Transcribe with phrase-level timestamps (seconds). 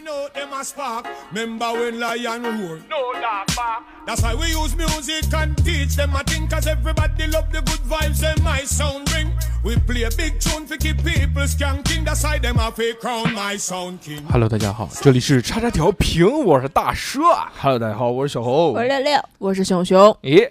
[0.00, 1.06] find out them a spark.
[1.32, 2.78] Remember when lion roar?
[2.88, 3.84] No dark bark.
[4.06, 7.80] That's why we use music and teach them a thing cause everybody love the good
[7.88, 9.32] vibes and my sound ring.
[9.62, 12.04] We play a big tune to keep people skanking.
[12.04, 14.22] That's why them a fake crown my sound king.
[14.30, 17.20] Hello，大家好，这里是叉叉调频，我是大蛇。
[17.60, 18.72] Hello，大家好，我是小侯。
[18.72, 20.50] 我是六六，我是熊熊，诶，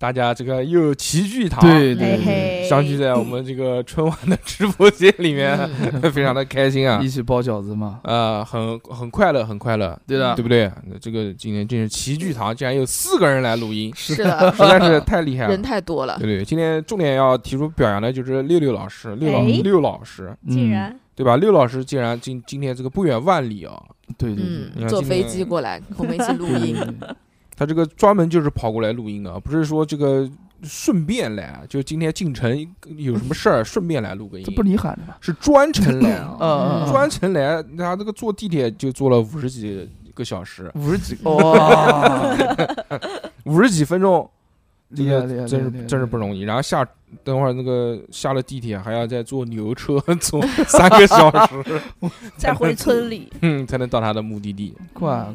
[0.00, 5.54] 大家这个又齐聚一堂，对对对，相聚在我们这个春晚的直播间里面，
[6.10, 6.98] 非常的开心啊。
[7.02, 7.06] 一。
[7.06, 8.00] 起包饺子嘛。
[8.04, 10.34] 呃，很很快乐，很快乐，对的。
[10.36, 10.72] 对不对？
[11.02, 15.50] 这个今天真是齐聚堂，竟然有四个人来录音， 是的，实在是太厉害了。
[15.50, 15.60] 人。
[15.60, 16.16] 太多了。
[16.18, 19.60] 对，对，今天重点要提出表扬的就是六六老师，六老哎。
[19.62, 20.98] 六老师，竟然。
[21.14, 21.36] 对吧？
[21.36, 23.74] 六老师竟然今今天这个不远万里啊，
[24.08, 24.44] 嗯，对对。
[24.76, 26.74] 对坐飞机过来跟我们一起录音，
[27.60, 30.26] 他这个专门就是跑过来录音的，不是说这个
[30.62, 34.44] 顺便来，就今天进城有什么事儿顺便来录个音。
[34.46, 35.14] 这，不是你喊的吗？
[35.20, 36.90] 是专程来啊， 嗯嗯，嗯。
[36.90, 41.14] 专程来，他这个坐地铁就坐了五十几个小时，五十几？
[41.16, 42.34] 个哇，
[43.44, 44.26] 五十几分钟，
[44.96, 46.40] 这个厉害厉害，真是害真是不容易。
[46.40, 46.82] 然后下
[47.22, 51.82] 等会儿那个下了地铁还要再坐牛车坐 三个小时，
[52.38, 55.34] 再回村里，嗯，才能到他的目的地，怪怪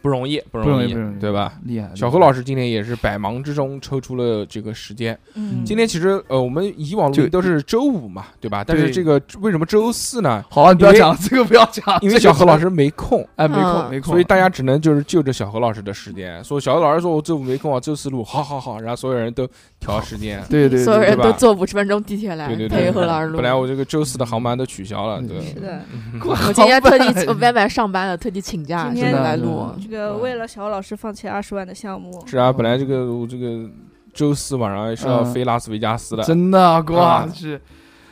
[0.00, 1.54] 不容易，不容易容易，对吧？
[1.64, 1.90] 厉害。
[1.94, 5.18] 小何老师今天也是百忙之中抽出了这个时间。
[5.34, 8.62] 嗯，今天其实呃，我们以往录音就都是周五嘛，对吧？
[8.64, 10.44] 但是这个为什么周四呢？
[10.50, 19.48] 好啊，你不要讲了这个，不要讲了， 因为小何老师没空， 哎没空嗯没空，所以大家只能就是就着小何老师的时间，说小何老师说我周五没空啊，周四录，好好好，然后所有人都
[19.80, 20.42] 调时间。
[20.48, 23.44] 对对对，所有人对吧都坐五十分钟地铁来对对对，陪何老师录本。
[23.44, 25.80] 来我这个周四的航班都取消了，嗯对，是的，
[26.24, 29.66] 我今天特地，我外面上班了，特地请假，今天来录。
[29.88, 33.66] 这个为了小老师放弃二十万的项目，是啊，本来这个我这个
[34.12, 35.32] 周四晚上是要嗯。
[35.32, 37.58] 飞拉斯维加斯的，真的啊我去，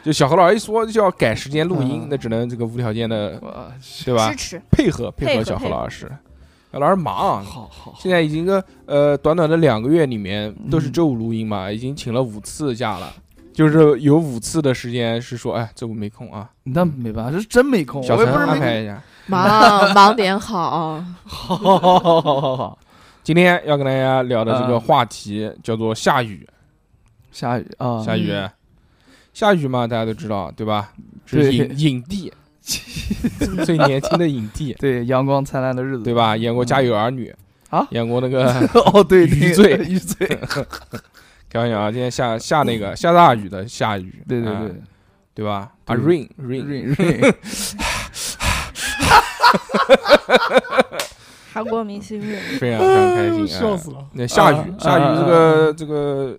[0.02, 3.38] 就小何老师一说就要改时间录音嗯，那只能这个无条件的，
[4.04, 4.30] 对吧？
[4.30, 4.36] 支？
[4.36, 6.10] 持，配合配合小何老师，
[6.72, 13.12] 小老师忙，好好好，现在已经个呃短短的两个月里面都是嗯周五录音嘛，已经请了五次假了，
[13.52, 19.02] 就是有五次的时间是说，哎，周五没空啊，那没办法，这是真没空，小陈安排一下。
[19.26, 22.78] 忙忙点好，好好好好好好，
[23.22, 26.46] 今天要跟大家聊的这个话题叫做下雨，
[27.32, 28.32] 下雨啊，下雨，
[29.32, 30.92] 下雨嘛，大家都知道对吧？
[31.26, 32.32] 是影影帝，
[33.64, 36.36] 最年轻的影帝，对阳光灿烂的日子，对吧？
[36.36, 37.34] 演过《家有儿女》
[37.76, 38.48] 啊演过那个
[38.92, 40.26] 哦，对，余罪余罪，
[41.50, 44.74] 开玩笑啊，今天下下那个下大雨的下雨，对对对
[45.34, 45.72] 对吧？
[45.84, 47.34] 啊，rain rain，，rain rain，
[51.52, 53.46] 韩国明星热，非常非常开心，啊！
[53.46, 54.06] 笑死了。
[54.12, 56.38] 那下雨啊下雨啊这个这个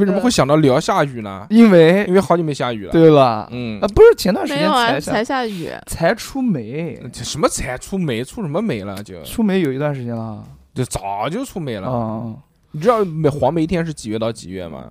[0.00, 1.46] 为什么会想到聊下雨呢？
[1.50, 2.92] 因为因为好久没下雨了。
[2.92, 5.68] 对了，嗯啊，，不是前段时间没有啊，才才下雨。
[5.86, 8.22] 才出梅，什么才出梅？
[8.22, 9.02] 出什么梅了？
[9.02, 10.44] 就出梅有一段时间了
[10.74, 11.90] 就早就出梅了。
[11.90, 12.32] 啊，
[12.70, 14.86] 你知道梅黄梅天是几月到几月吗？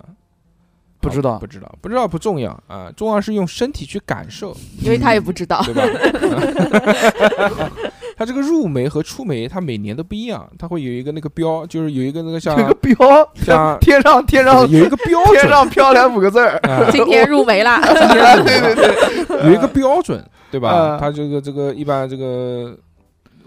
[1.08, 1.38] 不知道。
[1.38, 5.82] 不知道，不知道不重要啊，重要是用身体去感受，因为他也不知道，对吧？
[8.16, 12.96] 他这个入梅和出梅，它每年都不一样，它会有一个那个标，就是有一个那个像这个标，
[13.46, 16.84] 像天上天上有一个标天准，上飘来五个字儿，啊。
[16.90, 17.80] 今天入梅啦。
[17.80, 20.20] 对对对，有一个标准，
[20.50, 20.96] 对吧？
[20.96, 22.76] 嗯它这个这个一般这个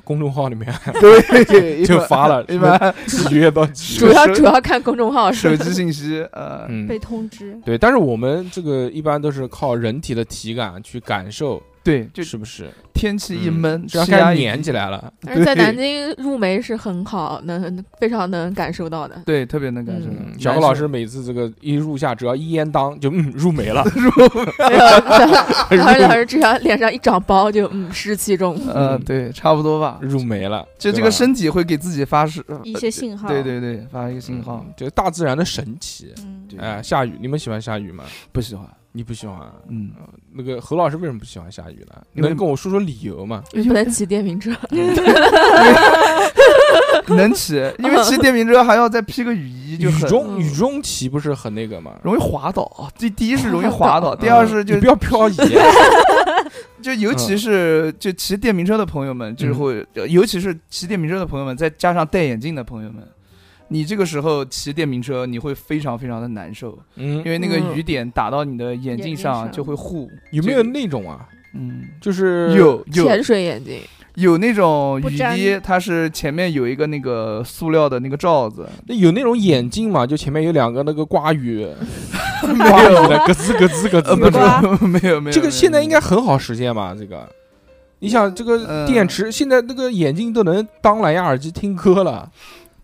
[0.04, 0.74] 公众号里面。
[1.00, 2.94] 对， 就发了一般。
[3.08, 5.32] 几月到几主月，要主要看公众号。
[5.32, 7.78] 是手机信息，呃，嗯，被通知，对。
[7.78, 12.70] 但是我们这个一般都是靠人体的体感去感受，对， 就是不是？
[12.94, 19.20] 天气一闷，这样开始气黏起来了，但是在南京入梅是很好，能非常能感受到的。
[19.26, 20.40] 对，特别能感受到嗯。
[20.40, 23.84] 小何老师每次这个一入夏，只要一烟当就嗯入梅了
[24.70, 28.56] 没有，然后老师只要脸上一长包就嗯湿气重。
[28.72, 29.98] 嗯，对，差不多吧。
[30.02, 34.64] 入梅了，就这个身体会给自己发是一些信号，对对对，发一个信号。
[34.64, 36.14] 嗯，这个大自然的神奇。
[36.60, 38.04] 哎，下雨，你们喜欢下雨吗？
[38.32, 39.40] 不喜欢，你不喜欢？
[39.70, 39.92] 嗯，
[40.34, 42.02] 那个何老师为什么不喜欢下雨呢？
[42.14, 43.42] 你能跟我说说理由吗？
[43.52, 44.52] 不能骑电瓶车，
[47.16, 51.94] 能骑，因为骑电瓶车还要再披个雨衣，就雨很中雨中骑不是很那个吗？
[52.04, 52.70] 容易滑倒。
[52.98, 55.36] 第第一是容易滑倒， 第二是就不要漂移，
[56.84, 63.08] 就尤其是就骑电瓶车的朋友们，就是会，尤其是骑电瓶车的朋友们，再加上戴眼镜的朋友们，
[63.72, 67.18] 你这个时候骑电瓶车，你会非常非常的难受，嗯。
[67.20, 67.76] 因，为那个嗯。
[67.76, 69.52] 雨点打到你的眼镜上上。
[69.52, 70.10] 就会糊。
[70.32, 71.26] 有没有那种啊？
[71.54, 73.06] 嗯，就是有有。
[73.06, 73.80] 潜水眼镜，
[74.16, 80.06] 有那种雨衣，它是前面有一个那个塑料的那个罩子，那有那种眼镜嘛？
[80.06, 81.66] 就前面有两个那个刮雨，
[82.44, 82.72] 没有。
[82.72, 84.32] 刮雨的咯吱咯吱咯呃，吱。
[84.32, 84.78] 的。
[84.78, 85.34] 不是， 没有没有。
[85.34, 86.94] 这个现在应该很好实现吧？
[86.98, 87.28] 这个。
[88.04, 92.28] 你想这个嗯电池，现在那个眼镜都能当蓝牙耳机听歌了，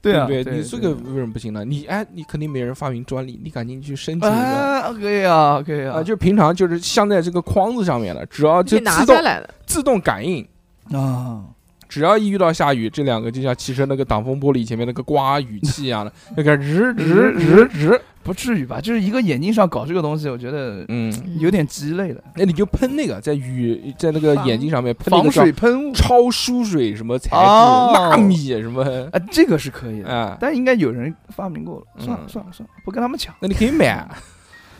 [0.01, 0.43] 对啊，不对？
[0.43, 1.65] 对你这个为什么不行呢？
[1.65, 4.37] 你哎，你肯定没人发明专利，你赶紧去申请一个。
[4.37, 9.43] 啊，可以啊，可以啊，啊，就平常就是镶在这个框子上面了，只要就自动下来。
[9.65, 10.47] 自动感应，
[10.93, 11.43] 啊，
[11.87, 18.81] 只要一遇到下雨，这两个就像汽车那个挡风玻璃前面那个刮雨器一样的， 那个日日日日，不至于吧？
[18.81, 22.21] 就是一个眼镜上搞这个东西，我觉得嗯，有点鸡肋了。
[22.35, 25.93] 那你就喷那个在雨在那个眼睛上面喷那防水喷雾。
[25.93, 30.01] 超疏水什么材质，哦纳米什么，啊，这个是可以。
[30.01, 31.85] 的，啊，但应该有人发明过了。
[31.97, 33.33] 算了嗯算了算了，不跟他们抢。
[33.39, 34.07] 那你可以买，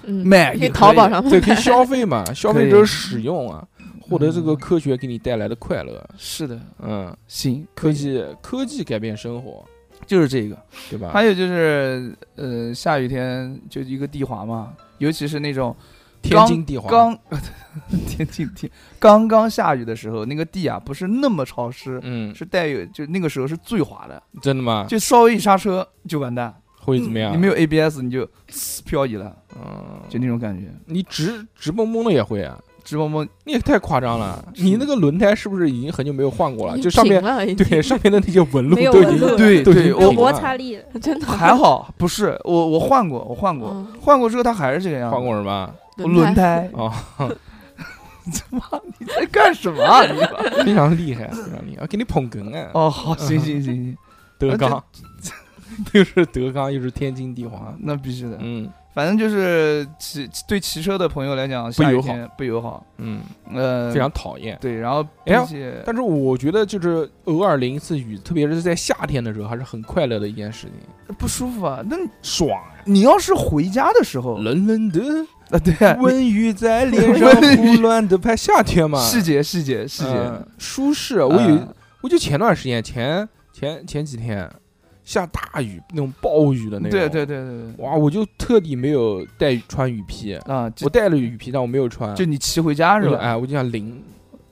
[0.03, 3.63] 嗯，可以买也可以淘宝上对，可以消费嘛，消费者使用啊，
[4.09, 9.65] 获得这个嗯科学给你带来的快乐，是的，嗯，行，科技科技改变生活，
[10.05, 10.57] 就是这个。
[10.89, 11.09] 对吧？
[11.13, 15.75] 还有就是，呃，下雨天就一个地滑嘛，尤其是那种
[16.21, 17.19] 天津地滑，刚
[18.07, 24.85] 天津天刚刚下雨的时候，那个地啊不是那么潮湿，嗯，是带有就那个时候是最滑的，真的吗？
[24.87, 27.33] 就稍微一刹车就完蛋，会怎么样？
[27.33, 32.57] 你没有 ABS 你就呲漂移了，嗯，就那种感觉，你直直蹦蹦的也会啊？
[32.87, 33.27] 直蹦蹦。
[33.43, 34.41] 你也太夸张了！
[34.55, 36.77] 你那个轮胎是不是已经很久没有换过了？
[36.79, 37.21] 就上面
[37.57, 45.15] 对上面的那些纹路都已经对对我摩擦力，真的还好，不是我我换过，我换过，嗯换过之后它还是这个样子。
[45.15, 45.69] 换过什么？
[45.97, 46.93] 轮胎，哦，
[48.99, 50.19] 你在干什么啊 你？
[50.63, 52.69] 非常厉害，非常厉害，给你捧哏啊！
[52.73, 53.97] 哦，好，行行行行，
[54.37, 54.81] 德纲，
[55.93, 57.75] 又是德纲，又是天经地皇。
[57.79, 58.37] 那必须的。
[58.39, 62.83] 嗯反正就是骑对骑车的朋友来讲，不友好下雨天不友好。
[62.97, 63.21] 嗯，
[63.53, 64.57] 呃，非常讨厌。
[64.59, 70.65] 对，然后并且但是我觉得，就是偶尔淋一次雨，特别是在夏天的时候，还是很快乐的一件事
[71.07, 71.83] 情，不舒服啊。
[71.87, 72.73] 那爽啊！
[72.85, 74.99] 你要是回家的时候，冷冷的
[75.51, 81.23] 啊， 对啊，温雨在脸上 胡乱的拍，夏天嘛，细节细节细节嗯，舒适。
[81.23, 81.67] 我有嗯，
[82.01, 84.49] 我就前段时间前前前几天
[85.07, 93.17] 下大雨，那种暴雨的那种，对对对对对，哇，我就特地没有带穿雨披，啊，我带了雨披，但我没有穿，就你骑回家是吧？
[93.17, 94.03] 哎，我就想淋，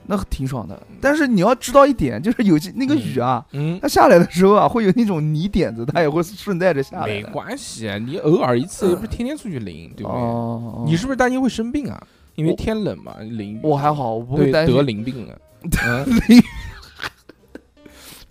[0.06, 0.82] 那挺爽的。
[0.98, 7.22] 但是你要知道一点，就是有些那个雨啊，嗯，它下来的时候啊，会有那种泥点子，它也会顺带着下来没。
[7.24, 10.18] 关系，你偶尔一次，又不是天天出去淋，对不对？
[10.18, 12.02] 哦，你是不是担心会生病啊？
[12.34, 14.82] 因为天冷嘛，淋雨，我还好，我不对会得。
[14.84, 15.38] 淋病了。
[15.84, 16.06] 嗯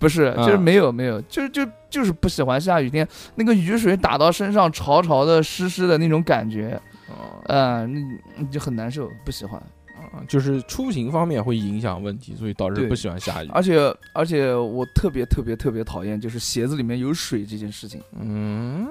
[0.05, 6.79] 不是，嗯就是没有没有，就是就就是不喜欢下雨天，那个雨水打到身上潮潮的、湿湿的那种感觉，
[7.09, 7.91] 哦嗯，
[8.35, 9.59] 那你就很难受，不喜欢。
[9.59, 13.49] 啊就是出行方面会影响问题，所以导致对不喜欢下雨。
[13.51, 18.87] 而且而且我特别特别特别讨厌就是鞋子里面有水这件事情，嗯，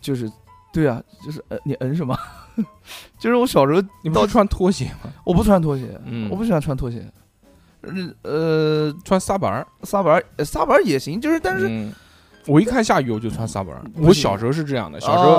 [0.00, 0.28] 就是
[0.72, 2.16] 对啊，就是呃你嗯什么？
[3.18, 5.12] 就是我小时候你不是穿拖鞋吗？
[5.24, 7.04] 我不穿拖鞋，嗯我不喜欢穿拖鞋。
[7.82, 7.92] 呃
[8.22, 11.92] 呃，穿撒板儿，撒板儿呃撒板儿也行，就是但是嗯，
[12.46, 13.82] 我一看下雨我就穿撒板儿。
[13.96, 15.34] 我小时候是这样的，小时候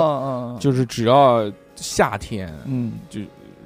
[0.52, 2.92] 候就是只要夏天，嗯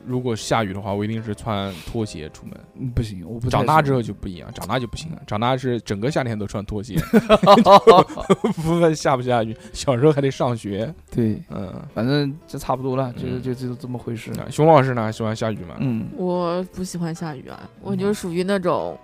[0.07, 2.55] 如果下雨的话，我一定是穿拖鞋出门。
[2.79, 5.21] 嗯不行，我不太长大之后就不一样，长大就不行了。
[5.27, 6.97] 长大是整个夏天都穿拖鞋，
[8.63, 9.57] 不问下不下雨。
[9.73, 11.73] 小时候还得上学，对，嗯。
[11.95, 14.31] 反正就差不多了，就嗯就就这么回事。
[14.33, 15.77] 啊熊老师呢，喜欢下雨吗？
[15.81, 18.99] 嗯，我不喜欢下雨啊，我就属于那种，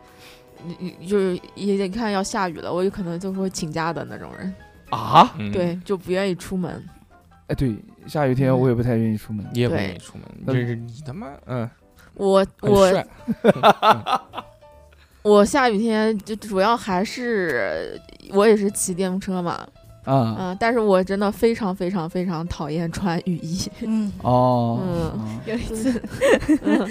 [0.65, 4.55] 你你就是也得看要下雨了，我有可能就会请假的那种人，
[4.91, 6.83] 啊，嗯，对，就不愿意出门。
[7.49, 7.75] 哎，对，
[8.07, 9.45] 下雨天我也不太愿意出门。
[9.53, 10.55] 你也不愿意出门，嗯。
[10.55, 11.69] 这是你他妈嗯，
[12.15, 13.05] 我我。
[15.25, 17.97] 我下雨天就主要还是
[18.31, 19.53] 我也是骑电动车嘛，
[20.03, 24.81] 啊，嗯，但是我真的非常非常非常讨厌穿雨衣，嗯，哦，
[25.17, 25.39] 嗯。
[25.47, 26.03] 有一次，
[26.67, 26.91] 嗯。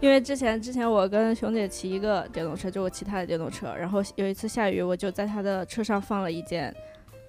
[0.00, 6.74] 因为之前之前我跟熊姐骑一个电动车，就我骑她的电动车，然后有一次下雨，我就在她的车上放了一件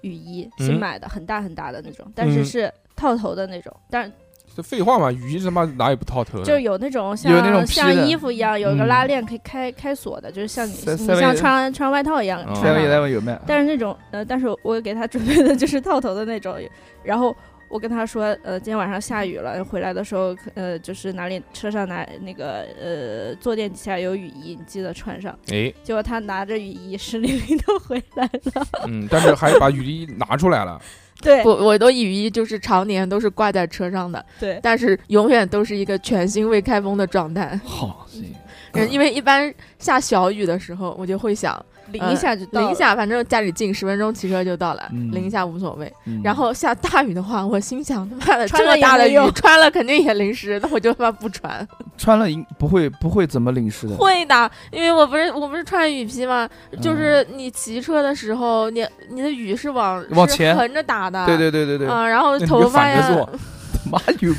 [0.00, 0.66] 雨衣，嗯。
[0.66, 2.44] 新买的，很大很大的那种，但是嗯。
[2.44, 4.10] 是套头的那种，但
[4.56, 6.44] 这废话嘛，雨衣他妈哪有不套头的？
[6.44, 13.40] 就是有那种像有那种像衣服一样，有一个嗯拉链可以开开锁的，就是像你你像穿穿外套一样穿上单位有卖。
[13.46, 16.56] 但是那种呃，但是我给他准备的就是套头的那种，
[17.02, 17.34] 然后
[17.68, 25.36] 我跟他说，呃，今天晚上下雨了，回来的时候，呃，就是哪里车上拿那个呃坐垫底下有雨衣，你记得穿上。
[25.50, 28.24] 哎，结果他拿着雨衣湿淋淋的回来
[28.54, 30.80] 了，嗯，但是还把雨衣拿出来了，
[31.24, 31.42] 对。
[31.44, 37.58] 我，我的雨衣就是常年都是挂在车上的，对，但是永远都是一个全新未开封的状态。
[37.64, 38.24] 好，行，
[38.74, 41.64] 嗯因为一般下小雨的时候，我就会想，
[41.98, 45.92] 淋一下就到了淋一，下，反正家里近，十分钟骑车就到了，嗯淋一下无所谓。
[46.06, 51.66] 嗯然后下大雨的话，我心想他妈的穿了也这么大的雨穿了肯定也淋湿， 那我就他妈不穿。
[51.96, 53.96] 穿了应不会不会怎么淋湿的。
[53.96, 56.48] 会的，因为我不是我不是穿雨披吗？
[56.72, 63.08] 嗯就是你骑车的时候，你你的雨是往是往前横着打的，对对对对对，啊，然后头发呀
[63.90, 64.32] 妈有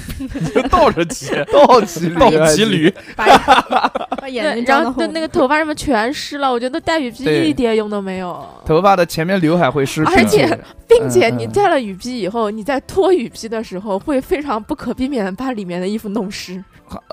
[0.70, 3.26] 倒着骑，倒骑驴倒骑驴，把
[4.20, 8.46] 把眼，睛然后那个头发上面全湿了，我觉得戴雨披一点用都没有。
[8.66, 10.48] 头发的前面刘海会湿而且
[10.88, 16.64] 并且你戴了雨披以后，你在脱雨披的时候，会非常不可避免的把里面的衣服弄湿。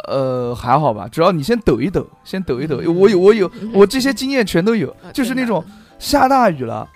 [0.09, 2.81] 呃还好吧，只要你先抖一抖，先抖一抖。
[2.83, 2.99] 嗯。
[2.99, 3.71] 我有我有嗯。
[3.73, 5.65] 我这些经验全都有，就是那种
[5.99, 6.89] 下大雨了，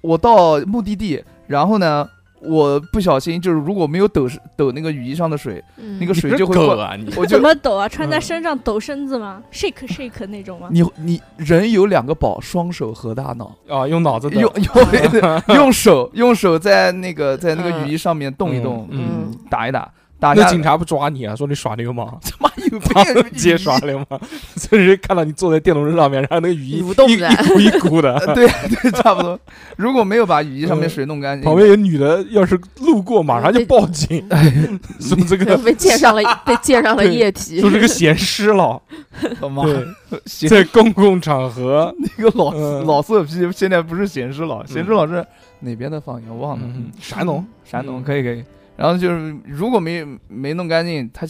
[0.00, 2.08] 我到目的地，然后呢。
[2.46, 7.12] 我不小心就是如果没有抖抖那个雨衣上的水，嗯那个水就会过，狗啊你！
[7.16, 7.88] 我怎么抖啊？
[7.88, 10.68] 穿在嗯身上抖身子吗？shake shake 那种吗？
[10.70, 14.42] 你你人有两个宝，双手和大脑，啊，用脑子用，
[14.74, 19.90] 用 用手用手在那个在那个嗯雨衣上面动一动，嗯嗯打一打，
[20.34, 21.34] 那警察不抓你啊？
[21.36, 24.20] 说你耍流氓， 他妈有 他病，直接耍流氓。
[24.56, 28.46] 所以人看到你坐在电动车上面，然后那个雨衣一蠕动的一股一股的， 呃对
[28.82, 29.38] 对，差不多。
[29.76, 34.26] 如果没有把雨衣上面嗯水弄干净，旁边有女的，要是路过马上就报警，
[35.00, 37.70] 说这个被溅上了被溅上了液体说。
[37.70, 38.80] 这个咸湿了，
[39.40, 39.86] 他妈对，
[40.26, 45.24] 咸在公共场合，那个老嗯老色批，现在不是咸湿佬，咸湿佬是
[45.60, 48.42] 哪边的方言我忘了，嗯，山东，山东嗯可以可以。
[48.76, 51.26] 然后就是如果没没弄干净，它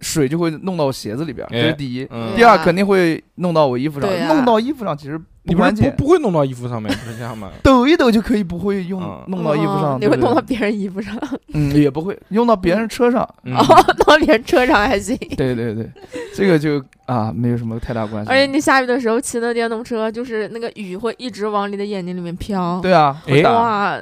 [0.00, 2.06] 水就会弄到我鞋子里边，这哎是第一。
[2.10, 7.50] 嗯第二肯定会弄到我衣服上对，啊弄到衣服上其实你不是不关键，不会弄到衣服上面，不是这样吗？
[7.64, 11.16] 抖一抖就可以不会用嗯弄到衣服上，哦你会不对弄到别人衣服上，
[11.54, 13.28] 嗯也不会用到别人车上。
[13.44, 13.64] 嗯 哦，
[13.98, 15.16] 弄到别人车上还行。
[15.36, 15.88] 对对对，
[16.34, 18.30] 这个就啊没有什么太大关系。
[18.30, 22.80] 而且你下雨的时候骑那电动车，就是那个雨会一直往你的眼睛里面飘。
[22.80, 23.98] 对啊，哎会打哇，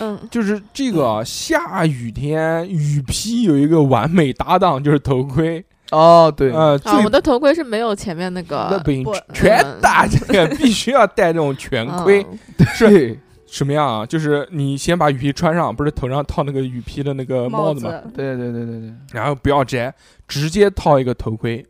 [0.00, 5.64] 嗯，就是这个啊下雨天雨披有一个完美搭档，就是头盔。
[5.90, 12.26] 哦对，呃，我的头盔是没有前面那个那不行，全嗯打这个必须要戴这种全盔。
[12.58, 14.06] 嗯是，什么样啊？
[14.06, 17.92] 就是你先把雨披穿上，不是头上套那个雨披的那个帽帽子吗？
[18.14, 19.94] 对对对对对，然后不要摘，
[20.26, 21.64] 直接套一个头盔，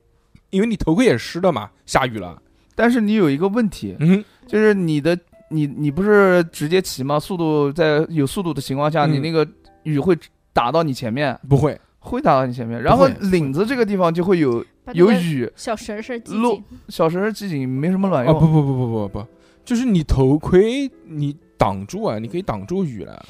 [0.51, 2.41] 因为你头盔也湿的嘛，下雨了。
[2.75, 5.19] 但是你有一个问题，嗯，就是你的
[5.51, 7.19] 你你不是直接骑吗？
[7.19, 9.47] 速度在有速度的情况下，嗯你那个
[9.85, 10.17] 雨会
[10.53, 18.53] 打到你前面，不会，会打到你前面，然后领子这个地方就会有把那个有雨，小绳绳系路紧，小绳绳系紧没什么卵用，不用。
[18.53, 19.27] 不不不不不，
[19.65, 23.25] 就是你头盔你挡住啊，你可以挡住雨了。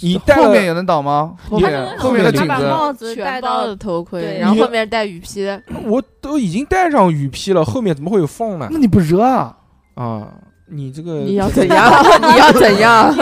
[0.00, 1.36] 你戴了后面也能挡吗？
[1.48, 8.78] 后你面后面的后面颈子，帽子戴到全包的头盔，对然后后面带雨披的，我都已经戴上雨披了，后面怎么会有缝呢那？
[8.78, 9.56] 你不热啊？
[9.94, 10.34] 啊，
[10.66, 11.92] 你这个你要怎样？
[12.32, 13.14] 你要怎样？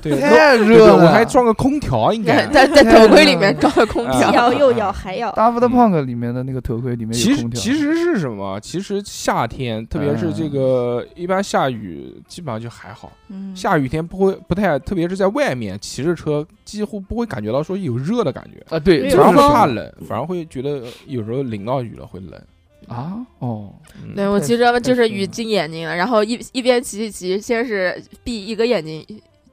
[0.00, 7.60] 对，太热了，我还装个空调，应该 在在头盔里面装个空啊调，摇又摇还摇，大福的 Punk 里面的那个头盔里面其实有空调。
[7.60, 8.60] 其实是什么？
[8.60, 13.10] 其实夏天，特别是这个一般下雨，基本上就还好。
[13.28, 22.40] 嗯，下雨天不会不太，特别是在外面骑着车，几乎不会感觉到说有热的感觉，啊，对，反而会就是怕冷，反而会觉得有时候淋到雨了会冷。
[22.88, 23.72] 啊，哦，
[24.02, 29.04] 嗯对我骑车就是雨进眼睛了，然后一一边骑一骑，先是闭一个眼睛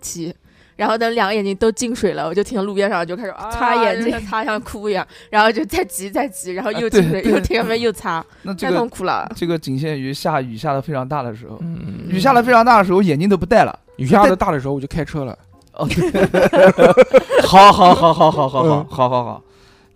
[0.01, 0.33] 骑，
[0.75, 9.31] 然后等两个眼睛都进水了，我就听到路边上就开始啊擦眼睛就是 擦像哭一样，然后就再急再急，然后又进水，对又听那边又擦，太那这个痛苦了。
[9.35, 13.79] 这个仅限于下雨下的非常大的时候，嗯，雨下的非常大的时候，眼睛都不戴了。
[13.97, 15.37] 雨下的大的时候我就开车了。
[17.43, 19.43] 好好好好好好好嗯好好好，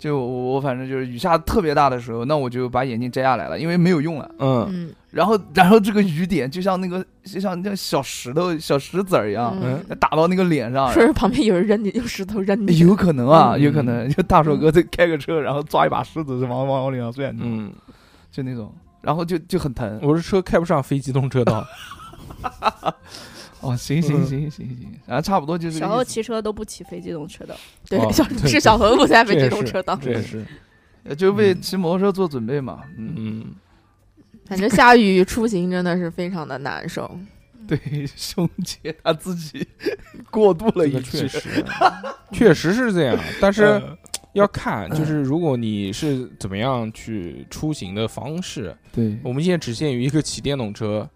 [0.05, 4.29] 就我我反正就是雨下特别大的时候，那我就把眼镜摘下来了，因为没有用了。
[4.37, 10.93] 嗯嗯然后然后这个雨点就像那个就像那小石头小石子儿一样，嗯，打到那个脸上。
[10.93, 17.73] 说是旁边有人扔你，用石头扔你，有可能啊，嗯有可能，就大手哥在开个车，然后抓一把石子就往往我脸上摔，嗯，
[18.29, 18.71] 就那种，
[19.01, 19.99] 然后就就很疼。
[20.03, 21.65] 我是车开不上非机动车道。
[23.65, 26.11] 哦，行行嗯行行行，然后差不多就是小何个意思。
[26.11, 27.55] 骑车都不骑非机动车的，
[27.89, 29.97] 对哦，小对 是小何不在非机动车道。
[30.01, 30.45] 这也是，
[31.03, 32.81] 呃就为嗯骑摩托车做准备嘛。
[32.97, 33.45] 嗯，嗯，
[34.45, 37.19] 反正下雨出行真的是非常的难受。
[37.67, 37.79] 对，
[38.15, 39.67] 兄姐他自己
[40.29, 41.27] 过度了这个一句确。
[41.27, 41.65] 实，
[42.31, 43.17] 确实是这样。
[43.41, 43.97] 但是呃
[44.33, 51.09] 要看，就是如果你是怎么样去出行的方式，对，我们现在只限于一个骑电动车，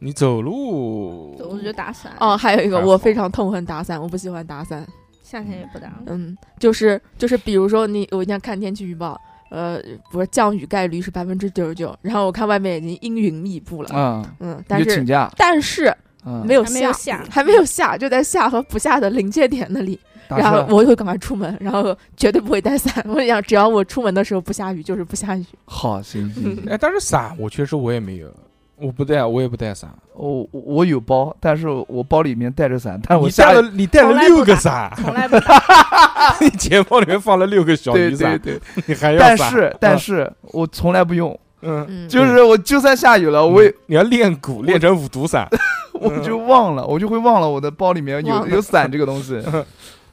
[0.00, 4.86] 你走路，走路就打伞，哦，，还有一个我非常痛恨打伞，我不喜欢打伞。
[5.22, 5.92] 夏天也不打。
[6.06, 9.78] 嗯，就是就是，比如说你我今天看天气预报，呃，
[10.10, 23.04] 不是降雨概率是百分之九十九，然后我看外面已经阴云密布了，嗯，嗯，但是请假，但是嗯，没有还没有下，还没有下，就在下和不下的临界点那里，然后我就会赶快出门，然后绝对不会带伞。
[23.08, 25.44] 我想，只要我出门的时候不下雨，就是不下雨。
[25.66, 26.64] 好行行，行。
[26.72, 28.32] 哎，但是伞我确实我也没有，
[28.80, 29.90] 我不带，我也不带伞。
[30.14, 45.48] 我我我有包，但是我包里面带着伞，但是我你带下了你带了六个伞，从来 不打，你钱包里面放了六个小对对雨伞，对， 你还要伞但是但是我从来不用，嗯，嗯，就是我就算下雨了，我也你要练鼓，练成五毒伞。
[46.00, 49.42] 我就忘了，我就会忘了我的包里面有有伞这个东西。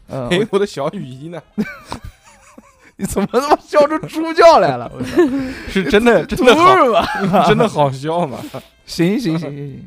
[0.09, 1.39] 嗯，哎，我的小雨衣呢？
[2.97, 4.89] 你怎么他妈笑出猪叫来了？
[4.95, 5.21] 我操
[5.67, 6.91] 是真的， 真的好，是
[7.27, 7.45] 吧？
[7.47, 8.39] 真的好笑吗？
[8.85, 9.83] 行行行行行，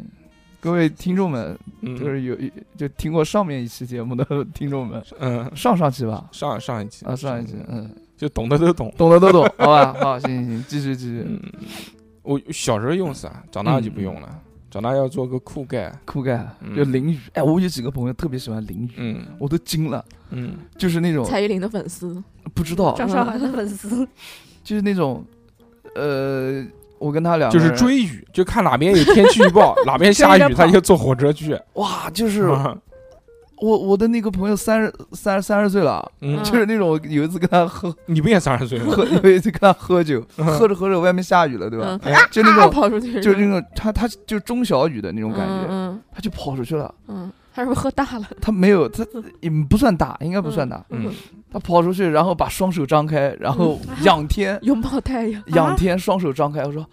[0.60, 2.36] 各位听众们，就嗯是有
[2.76, 8.92] 就听过上面一期节目的听众们，嗯，上上期吧，上上一期啊上一期，嗯，就懂的都懂。
[8.98, 9.94] 懂的都懂，好吧？
[10.00, 11.40] 好，行行行，继续继续，嗯，
[12.22, 14.28] 我小时候用伞，长大就不用了。
[14.70, 15.92] 长大要做个酷盖。
[16.04, 16.76] 酷盖嗯。
[16.76, 19.26] 就淋雨，哎，我有几个朋友特别喜欢淋雨，嗯。
[19.38, 22.22] 我都惊了，嗯，就是那种蔡依林的粉丝，
[22.54, 24.06] 不知道，张韶涵的粉丝，
[24.62, 25.24] 就是那种，
[25.94, 26.64] 呃，
[26.98, 31.58] 我跟他俩就是追雨，就看哪边有天气预报， 哪边下雨，他就坐火车去。
[31.74, 32.76] 哇，就是啊
[33.60, 38.92] 我我的那个朋友三十三三十岁了，嗯，就是那种有一次跟他喝 你不也三十岁吗？
[38.94, 41.98] 喝，有一次跟他喝酒，嗯喝着喝着外面下雨了，对吧？
[42.02, 46.94] 嗯，就那啊种跑出去，就是那种他他就中小雨的那种感觉，嗯他就跑出去了。
[47.54, 48.24] 他是不是喝大了？
[48.40, 49.04] 他没有，他
[49.40, 50.84] 也不算大，应该不算大。
[50.90, 51.10] 嗯，
[51.50, 56.62] 他跑出去，然后把双手张开，然后仰天， 拥抱太阳，仰天，双手张开。
[56.62, 56.86] 我说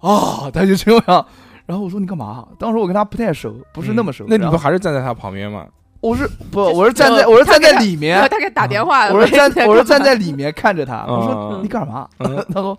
[0.00, 1.26] 啊，他就这样。
[1.66, 2.46] 然后我说你干嘛？
[2.58, 4.24] 当时我跟他不太熟，不是那么熟。
[4.24, 5.66] 嗯那你不后还是站在他旁边吗？
[6.02, 11.06] 我是不，我是站在我是站在里面他给打电话，我是站在我是站在里面看着他。
[11.08, 12.06] 嗯我说你干嘛？
[12.18, 12.76] 嗯 他说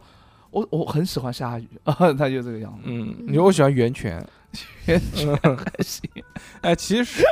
[0.52, 2.80] 我我很喜欢下雨啊， 他就这个样子。
[2.84, 4.24] 嗯，你说我喜欢源泉。
[4.86, 6.08] 源嗯，还行，
[6.62, 7.26] 哎，其实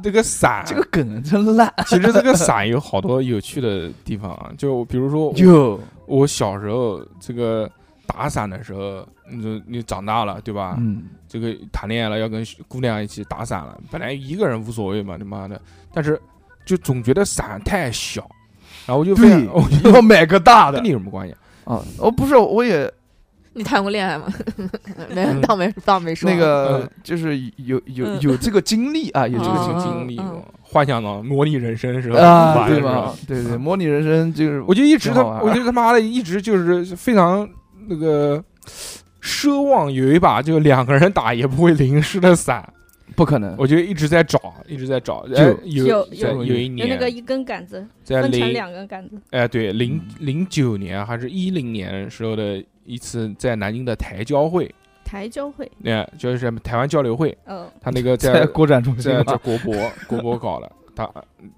[0.00, 1.72] 这个伞，这个梗真烂。
[1.86, 7.68] 其实这个伞有好多有趣的地方啊，就比如说我就我小时候这个
[8.06, 10.76] 打伞的时候，你就你长大了对吧？
[10.78, 15.60] 嗯，这个谈恋爱了，要跟姑娘一起打伞了，本来一个人无所谓嘛，你妈的，
[15.92, 16.20] 但是
[16.64, 18.20] 就总觉得伞太小，
[18.86, 21.34] 然后我就非常， 我就要买个大的跟你有什么关系？
[21.64, 21.82] 啊！
[21.98, 22.92] 哦，不是，我也
[23.52, 24.26] 你谈过恋爱吗？
[25.14, 30.20] 没嗯当没倒没说那个嗯就是有有嗯有这个经历啊，有这这个个经历
[30.62, 32.20] 幻想到模拟人生是吧？
[32.20, 33.14] 啊，对吧吧？？
[33.26, 37.48] 对对，模拟人生就是我就一直他，我就他妈的一直就是非常
[37.88, 38.42] 那个
[39.20, 42.72] 奢望有一把就两个人打也不会淋湿的伞，
[43.14, 43.54] 不可能。
[43.58, 45.26] 我就一直在找，一直在找。
[45.28, 46.88] 就哎有有在有有一年。
[46.88, 50.26] 有那个一根杆子在分成零两根杆子，哎对零嗯。
[50.26, 59.74] 零九年还是一零年时候的一次在南京的台交会，台交会，哎就是台湾交流会，嗯，他那个在 在国展中心在在吧，国博
[60.06, 61.08] 国博搞了，他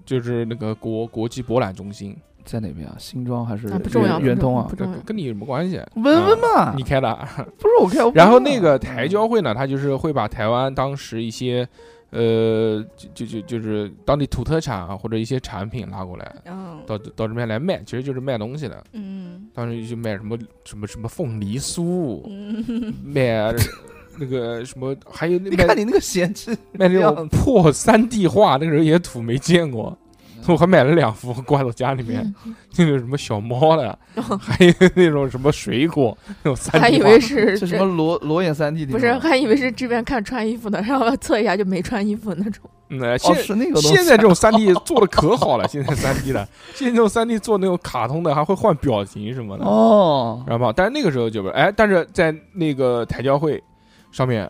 [0.05, 2.95] 就是那个国国际博览中心，在哪边啊？
[2.99, 4.75] 新庄还是啊不重要，圆圆通啊不？
[4.75, 4.97] 重要。
[5.05, 5.81] 跟你有什么关系？
[5.95, 7.27] 文文嘛你，开的啊。
[7.59, 8.09] 不是我开。
[8.15, 11.67] 然后那个台交会呢，他就是会把台湾当时一些，
[12.11, 18.83] 呃，就就就就是当地土特产啊，或者一些产品拉过来，嗯到到这边来卖，其实就是卖东西的。
[18.93, 23.53] 嗯当时就卖什么什么什么凤梨酥，嗯，卖
[24.19, 29.97] 那个什么，还有那你卖看你那个嫌弃，卖那种破三 D 画，那个时候也土没见过。
[30.51, 33.97] 我还买了两幅挂到家里面，嗯 那个什么小猫的，
[34.39, 36.79] 还有那种什么水果，那种三 D。
[36.79, 42.63] 还以为是这什么裸裸眼三 D 不是，还以为是这边看穿衣服的，然后测一下就没穿衣服那种。
[42.89, 53.63] 嗯，呃哦，现是那个现在这种三 D 做的可好了，现在三 D 的，现在这种三 D 做那种卡通的，还会换表情什么的，哦，然后但是那个时候就不是，哎，但是在那个台交会
[54.11, 54.47] 上面，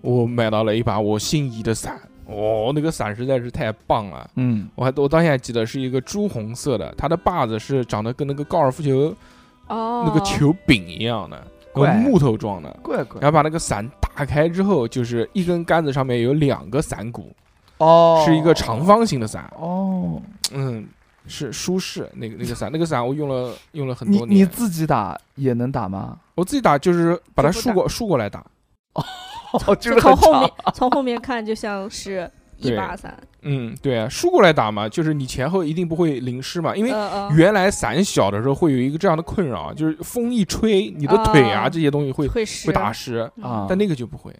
[0.00, 4.30] 我买到了一把我心仪的伞，哦，那个伞实在是太棒了。
[4.36, 9.14] 嗯，我还我到现在记得是一个朱红色的，它的把子是长得跟那个高尔夫球
[9.68, 12.74] 哦，那个球柄一样的，怪用木头状的。
[12.82, 17.34] 怪怪然后把那个伞打开之后，就是一根杆子上面有两个伞骨，
[17.78, 19.50] 哦，是一个长方形的伞。
[19.58, 20.20] 哦。
[20.52, 20.86] 嗯，
[21.26, 24.40] 是舒适那个那个伞，那个伞我用了用了很你多年。
[24.40, 26.18] 你自己打也能打吗？
[26.34, 28.44] 我自己打就是把它竖过竖过来打。
[29.66, 36.90] 哦，就从后面 从后面看就像是一对把伞，嗯，对啊，竖过来打嘛，就是你前后一定不会淋湿嘛，因为
[37.36, 43.30] 原来伞小的时候会有一个这样的困扰，就是风一吹，你的腿啊啊这些东西会会湿会打湿，
[43.68, 44.32] 但那个就不会。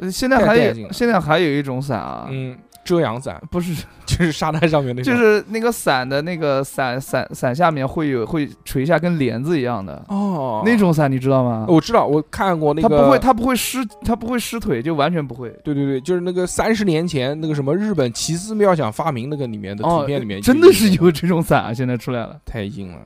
[0.00, 5.12] 呃现在还有现在还有一种伞啊，嗯，遮阳伞，不是， 就是沙滩上面那种。
[5.12, 11.64] 就是那个伞的那个伞伞伞下面会有会垂下跟帘子一样的哦，那种伞，你知道吗？
[11.68, 12.88] 我知道，我看过那个。
[12.88, 15.48] 它不会，它不会湿，它不会湿腿，就完全不会。
[15.64, 21.72] 对对对，就是那个三十年前那个什么日本奇思妙想发明那个里面的图片里面，哦真的是有这种伞啊！
[21.72, 23.00] 现在出来了，太硬了。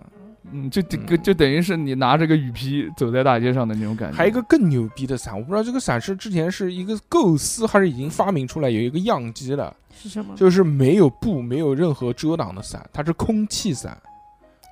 [0.52, 4.16] 嗯，就就就等于是你拿着个雨披走在大街上的那种感觉。
[4.16, 10.34] 还有一个更牛逼的伞，我不知道这个伞是之前是一个构思还是已经发明出来有一个样机了，是什么？
[10.37, 13.96] 就是没有布、没有任何遮挡的伞，它是空气伞。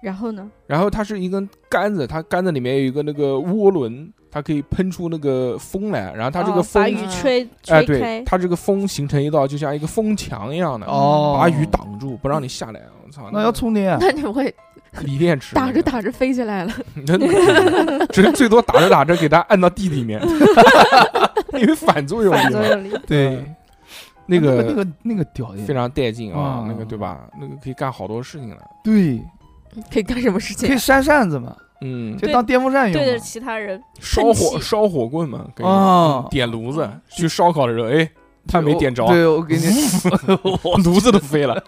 [0.03, 0.49] 然后呢？
[0.67, 6.13] 然后它是一根杆子，它杆子里面有一个那个涡轮，它可以喷出那个风来。
[6.13, 12.83] 然后它这个风，把雨吹哎，吹开对，，它这个风形成一道就像一个风墙一样的，哦，把雨挡住，不让你下来。
[13.05, 13.99] 我操，那要充电啊！
[14.03, 14.55] 那你会
[15.05, 16.73] 锂电池，打着打着飞起来了？
[17.07, 17.19] 着，
[18.13, 20.21] 只是最多打着打着给它按到地里面，
[21.55, 22.43] 因为反作用力嘛。
[22.43, 22.93] 反作用力。
[23.07, 23.45] 对，
[24.27, 27.29] 那个那个那个屌的，非常带劲啊啊，那个对吧？
[27.41, 28.59] 那个可以干好多事情了。
[28.83, 29.21] 对，
[29.93, 30.79] 可以干什么事情可以？
[30.79, 33.19] 扇扇子嘛，嗯，就当电风扇用对着。
[33.19, 38.09] 其他人，烧火烧火棍嘛，可以哦点炉子去烧烤的时候，哎，
[38.49, 39.65] 他没点着，对，我给你，
[40.85, 41.63] 炉子都飞了。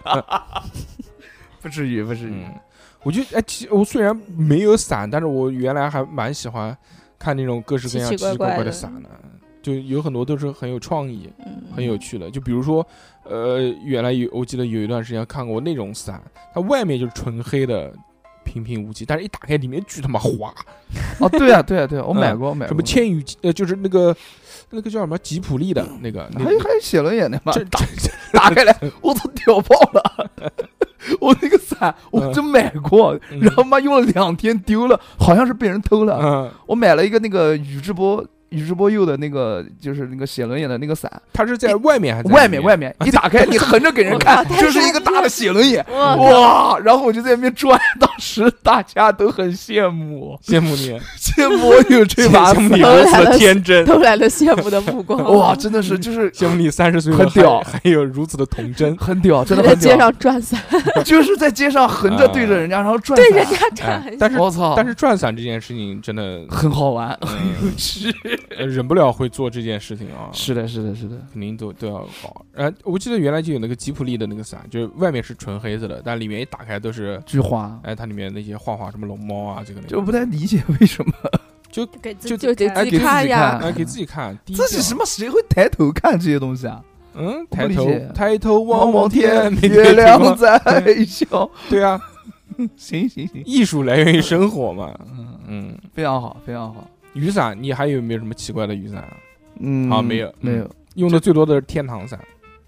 [1.61, 2.45] 不至于，不至于。
[2.99, 6.75] 嗯，我就哎，其实我虽然没有伞，但是我原来还蛮喜欢
[7.17, 9.09] 看那种各式各样奇奇怪怪的的伞的，
[9.61, 12.29] 就有很多都是很有创意、嗯，很有趣的。
[12.29, 12.85] 就比如说，
[13.23, 16.21] 呃，原来有我记得有一段时间看过那种伞，
[16.53, 17.93] 它外面就是纯黑的。
[18.45, 20.51] 平平无奇，但是一打开里面巨他妈滑，
[21.19, 22.69] 哦，对啊，对啊，对啊，我嗯买过，我买过。
[22.69, 24.15] 什么千羽呃，就是那个
[24.71, 27.53] 那个叫什么吉普力的那个，那还还写轮眼的嘛？
[27.53, 27.79] 这打
[28.33, 30.31] 打开来，我操，屌爆了！
[31.19, 33.39] 我那个伞我真买过，嗯。
[33.41, 36.19] 然后妈用了两天丢了，好像是被人偷了。
[36.21, 46.79] 嗯，我买了一个那个宇智波宇智波鼬的那个，就是那个写轮眼的那个伞，它是在外面还是在外面外面一打开，你横着给人看，就是一个大的写轮眼，哇哇！
[46.79, 55.23] 然后我就在那边转，当时大家都很羡慕，羡慕你， 羡慕我有这把伞，如此的天真，都来了羡慕的目光。
[55.37, 57.59] 哇，真的是就是羡慕你三十岁了很屌。
[57.61, 58.95] 还还有如此的童真。
[58.97, 60.61] 很屌，真的在街很屌，上转伞，
[61.05, 64.73] 就是在街上横着对着人家，然后转对人，家转哎，但是我操！
[64.75, 68.13] 但是转伞这件事情真的很好玩，很有趣。
[68.57, 72.45] 呃忍不了会做这件事情啊，是的，是的，是的，肯定都都要搞。
[72.53, 81.13] 然后我记得原来就有那个吉普力的那个伞，就是外面是纯黑色的，但里面一打开都是，菊花，哎，它里面那些画画什么龙猫啊，这个那个，就不太理解为什么
[81.71, 83.69] 就给自就己看就给自己看呀看。
[83.69, 86.83] 哎给自己看，自己什么谁会抬头看这些东西啊？
[87.15, 90.59] 嗯，抬头抬头望望天，月亮在
[91.05, 91.49] 笑。
[91.69, 91.99] 对啊，
[92.77, 95.77] 行行行，艺术来源于生活嘛，嗯，嗯。
[95.93, 96.87] 非常好，非常好。
[97.19, 99.13] 雨伞，你还有没有什么奇怪的雨伞啊？
[99.59, 100.69] 嗯啊没有没有。
[100.95, 102.19] 用的最多的是天堂伞，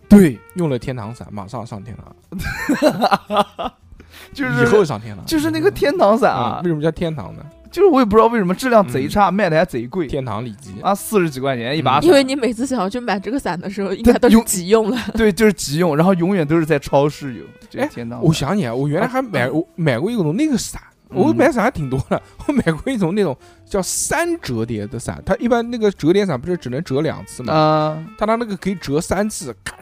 [0.08, 2.16] 对，用了天堂伞马上上天堂，
[4.34, 5.26] 就是以后是上天堂。
[5.26, 7.44] 就是那个天堂伞啊，啊为，什么叫天堂呢？
[7.72, 12.02] 就是我也不知道为什么质量贼差，卖的还贼贵，天堂里脊，啊，四十几块钱一把。
[12.02, 14.98] 因为你每次想要去买这个伞的时候，应该都是急用了。
[15.16, 17.44] 对，就是急用，然后永远都是在超市有。
[17.70, 22.21] 这天堂，我想起来，我原来还买我买过一种那个伞，我嗯买伞还挺多的。
[22.47, 27.54] 我买过一种那种叫三折叠的伞，它一般那个折叠伞不是只能折两次嘛？
[27.54, 29.76] 啊它它那个可以折三次，咔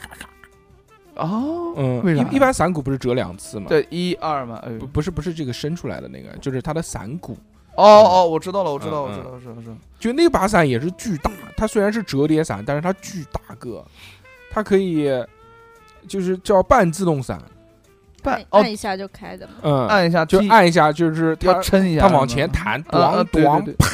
[1.15, 7.37] 哦，嗯，为啥一一般伞骨不是折两次嘛？，对，一二嘛，哎不不是不是这个伸出来的那个，就是它的伞骨。
[7.75, 9.75] 哦哦，我知道了，我知道，嗯我知道，我知道，知道。
[9.99, 13.85] 就那把伞也是巨大，它虽然是折叠伞，但是它巨大个，
[14.49, 15.09] 它可以
[16.07, 17.41] 就是叫半自动伞，
[18.23, 19.53] 按按，一下就开的嘛。
[19.63, 23.87] 嗯，按一下就按一下，就是它要撑一下，它往前弹，咣咣啪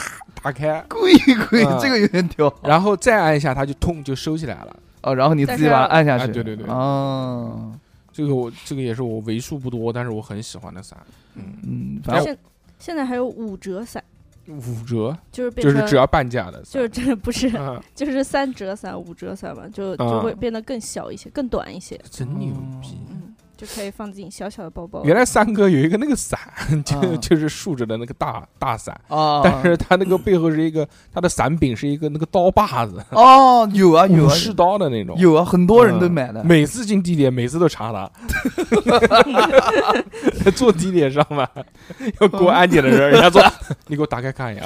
[0.44, 1.14] 打开， 贵
[1.50, 2.54] 贵嗯，这个有点屌。
[2.64, 4.76] 然后再按一下，它就痛就收起来了。
[5.02, 6.66] 哦，然后你自己把它按下去，哎对对对。
[6.68, 7.72] 哦，
[8.12, 10.98] 这个我这个也是我为数不多，但是我很喜欢的伞。
[11.36, 12.38] 嗯，嗯，反正现
[12.80, 14.04] 现在还有五折伞，
[14.48, 15.16] 五折？
[15.32, 17.82] 就是变成就是只要半价的，就是真的不是，嗯。
[17.94, 22.98] 就是三折伞、五折伞嘛，就就会变得更小一些，更短一些，真牛逼。
[23.56, 25.04] 嗯，就可以放进小小的包包。
[25.04, 26.38] 原来三哥有一个那个伞，
[26.86, 35.16] 就啊就是竖着的那个大大伞，啊，但是他那个背后是一个，他的伞柄是一个那个刀把子，哦，有啊有啊是刀的那种。
[35.18, 36.44] 有啊，很多人都嗯买的。
[36.44, 38.10] 每次进地铁，每次都查他。
[40.52, 41.48] 坐地铁上嘛，
[42.20, 43.42] 要过安检的时候，人家说
[43.88, 44.66] ：“你给我打开看一下。”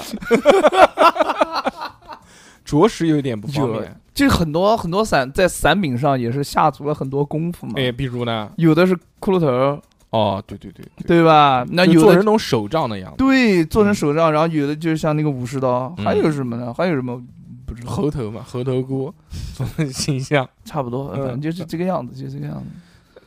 [2.70, 3.96] 着实有点不方有便。
[4.14, 7.74] 就是很多很多伞在伞柄上也是下足了很多功夫嘛。
[7.78, 8.52] 哎，比如呢？
[8.58, 11.66] 有的是骷髅头，哦，对对对对，对吧？
[11.70, 13.18] 那有的做成那种手杖的样子。
[13.18, 16.74] 对做成手杖，然后有的就是像那个武士刀，嗯还有什么呢？
[16.74, 17.22] 还有什么
[17.66, 19.14] 不知道，猴头嘛，猴头菇
[19.54, 20.48] 做的形象。
[20.66, 22.66] 差不多，嗯反正就是这个样子，就这个样子。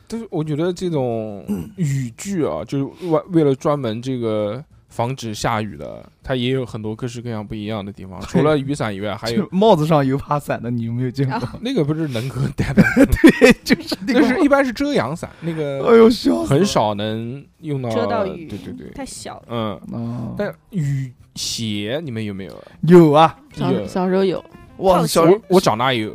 [0.07, 1.43] 就是我觉得这种
[1.77, 8.21] 雨具啊，就是为为了专门这个防止下雨的，它也有很多各式各样不一样的地方。
[8.21, 11.35] 除了雨伞以外，还有帽子上有把伞的，你有没有见过？
[11.35, 14.27] 啊 那个不是能够 戴的，对，就是那那个。
[14.27, 16.63] 是一般是遮阳伞，那哎个呦，笑很。
[16.63, 19.43] 少能用到遮到雨，对对对，太小了。
[19.49, 19.81] 嗯。
[19.91, 22.63] 哦，但雨鞋你们有没有？
[22.81, 24.43] 有啊，小有小时候有，
[24.77, 26.11] 哇，小我我长大有，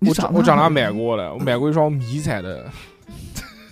[0.00, 2.70] 我长我长大大买过了，我买过一双迷彩的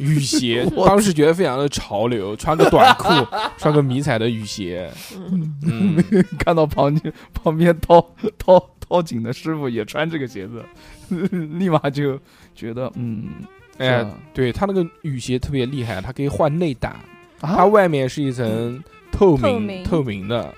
[0.05, 3.09] 雨鞋， 当时觉得非常的潮流， 穿个短裤，
[3.57, 6.05] 穿个迷彩的雨鞋，嗯，嗯，
[6.38, 8.01] 看到旁边旁边掏
[8.38, 10.64] 掏掏井的师傅也穿这个鞋子，
[11.59, 12.19] 立马就
[12.55, 13.29] 觉得嗯，
[13.79, 16.95] 哎，对他那个雨鞋特别厉害，它可以换内胆，
[17.40, 19.83] 它啊外面是一层透明。
[19.85, 20.55] 透明的，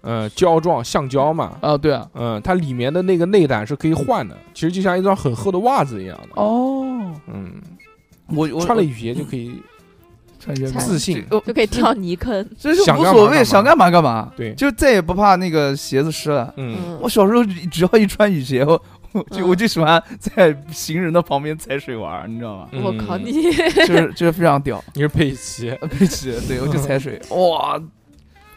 [0.00, 7.52] 呃，胶状橡胶嘛，啊，对啊，嗯，它里面的那个内胆是可以换的，其实就像一双很厚的袜子一样的，哦，嗯，
[8.28, 9.60] 我我穿了雨鞋就可以
[10.38, 12.46] 穿鞋自信，哦就可以跳泥坑。
[12.58, 16.52] 这是无所谓，想干嘛干嘛，对，就再也不怕那个鞋子湿了。
[16.56, 18.80] 嗯，嗯我，小时候只要一穿雨鞋，我
[19.12, 22.68] 我就嗯我就喜欢在行人的旁边踩水玩，你知道吗？
[22.82, 27.80] 我靠，嗯你就是就是非常屌， 你是佩奇，佩奇，对我就踩水，哇，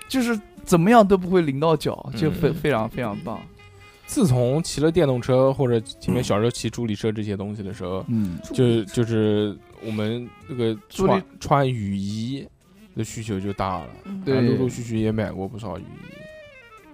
[0.07, 3.39] 就是怎么样都不会淋到脚，就非嗯非常非常棒。
[4.11, 12.45] 自从骑了电动车或者前面小时候骑助力车这些东西的时候，嗯，就就是我们那个穿穿雨衣
[12.93, 14.21] 的需求就大了，嗯。
[14.25, 14.41] 对。
[14.41, 16.13] 陆陆续续也买过不少雨衣，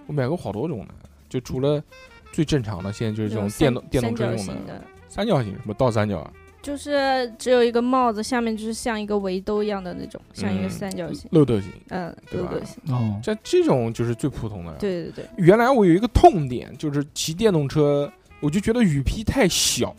[0.06, 0.94] 我买过好多种呢，
[1.28, 1.82] 就除了
[2.30, 6.32] 最正常的，现在就是这种电动电动车用的，三角形，什么倒三角啊，
[6.68, 12.94] 就是只有一个帽子，下面就是像一个围兜一样的那种，像一个嗯三角形，漏斗形，嗯，漏斗形。
[12.94, 14.72] 哦，像这种就是最普通的。
[14.72, 19.96] 对对对，原来我有一个痛点，就是骑电动车，我就觉得雨披太小，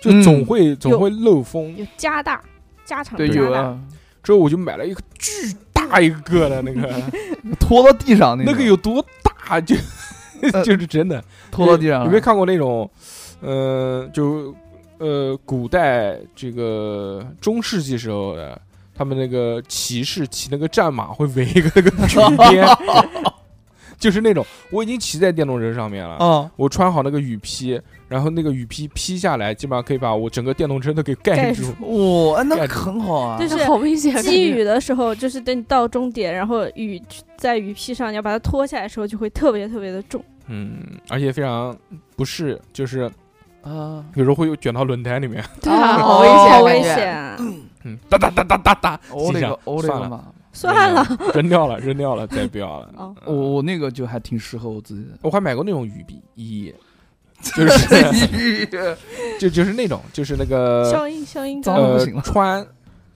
[0.00, 1.72] 就嗯总会、总会漏风。
[1.76, 2.42] 有加大，
[2.84, 3.46] 加长对，加大。
[3.46, 3.80] 有啊，
[4.20, 5.30] 之后我就买了一个巨
[5.72, 6.90] 大一个的那个，
[7.60, 9.76] 拖到地上那个有多大就
[10.42, 11.22] 呃 就是真的。
[11.52, 12.90] 拖到地上了，有没有看过那种，
[13.40, 14.52] 呃，就
[15.04, 18.58] 呃古代这个中世纪时候的，
[18.94, 22.18] 他们那个骑士骑那个战马会围一个那个 巨
[22.50, 22.66] 鞭，
[23.98, 26.16] 就是那种我已经骑在电动车上面了。
[26.16, 26.50] 啊？
[26.56, 31.64] 我穿好那个雨披，然后那个雨披披下来，基本上可以把我整个电动车都给盖盖住。
[32.32, 37.00] 哇，那很好啊，就是好危险啊，积雨的时候，就是等你到终点，然后雨
[37.36, 40.24] 在雨披上，你要把它脱下来的时候，就会特别特别的重。
[40.46, 41.74] 嗯，而且非常
[42.16, 43.10] 不适，就是
[43.64, 46.82] 啊，有时候会有卷到轮胎里面， 对啊，哦好危险，好危。
[46.82, 47.36] 险啊！
[47.84, 50.24] 嗯，哒哒哒哒哒哒，我那个地上算了我勒个妈！
[50.52, 52.90] 算了，扔掉了，扔掉了，再不要了。
[52.96, 55.18] 哦我我那个就还挺适合我自己的。
[55.22, 56.72] 我还买过那种雨衣，
[57.56, 58.66] 就是
[59.38, 62.66] 就就是那种就是那个消音消音呃脏了不行了穿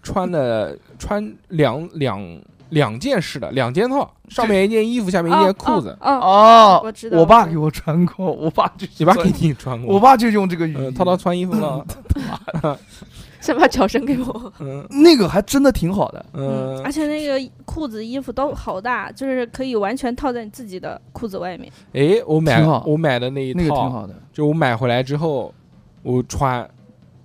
[0.03, 2.21] 穿的穿两两
[2.71, 5.97] 两件式的两件套，上面一件衣服，下面一件裤子。
[6.01, 9.95] 哦，哦，我知道我爸给我穿过，我爸就你爸给你穿过？
[9.95, 11.85] 我爸就用这个雨嗯，衣，涛涛穿衣服了。
[13.41, 14.85] 先把脚伸给我，嗯。
[14.91, 16.27] 那个还真的挺好的。
[16.33, 21.73] 嗯，而嗯，且那个裤子、衣服都好大，就是可以完全套在你自己的裤子外面。
[21.95, 25.55] 哎，我买我买的那一那个挺套，好的，就我买回来之后，
[26.03, 26.69] 我穿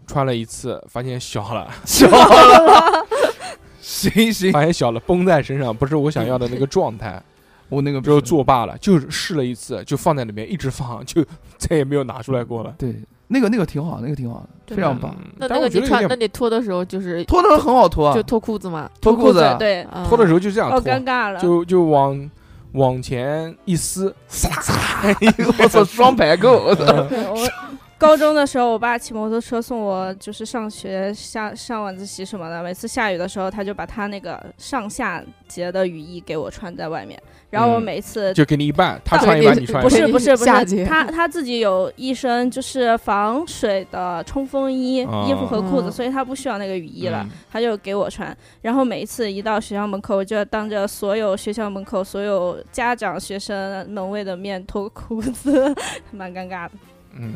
[0.06, 3.03] 穿了一次，发现小了， 小了，
[3.94, 7.22] 行行，发现小了，绷在身上不是我想要的那个状态。
[7.70, 11.24] 我那个之后不是作罢了，就是试了一次，就放在里面一直放，就
[11.58, 12.74] 再也没有拿出来过了。
[12.78, 12.94] 对
[13.28, 15.16] 那个那个挺好，那个挺好的，非常棒。
[15.18, 21.40] 嗯那那个你穿，那你脱的时候就是脱的时候很好脱啊就，脱裤子嘛，脱裤子啊，对，嗯脱的时候就这样哦，脱，尴尬了。
[21.40, 22.30] 就就往
[22.74, 24.14] 往前一撕，
[25.60, 26.86] 我操，双排扣，我操，
[27.98, 32.62] 高中的时候，我爸骑摩托车送我，就是上学下上晚自习什么的。
[32.62, 37.18] 每次下雨的时候，他就把他那个上下节的雨衣给我穿在外面，
[37.50, 39.98] 然后我嗯每次就给你一半，他对穿一半，你穿一半。
[39.98, 48.36] 是不是不是，他他自己有一身就是防水的冲锋衣、哦衣服和裤子，嗯所以他不需要那个雨衣了，嗯他就给我穿。
[48.62, 55.74] 然后每一次一到学校门口，我就要当着所有学校门口所有家长、学生、门卫的面脱裤子，
[56.12, 56.72] 蛮尴尬的。
[57.16, 57.36] 嗯，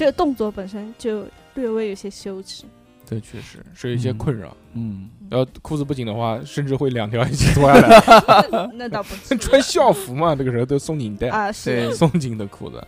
[0.00, 2.64] 这个动作本身就略微有些羞耻。
[3.04, 4.56] 这确实是一些嗯困扰。
[4.72, 8.70] 嗯，然后裤子不紧的话，甚至会两条一起脱下来。
[8.72, 12.82] 那倒不是 穿校服嘛，这个时候都松紧带，啊，是对松紧的裤子。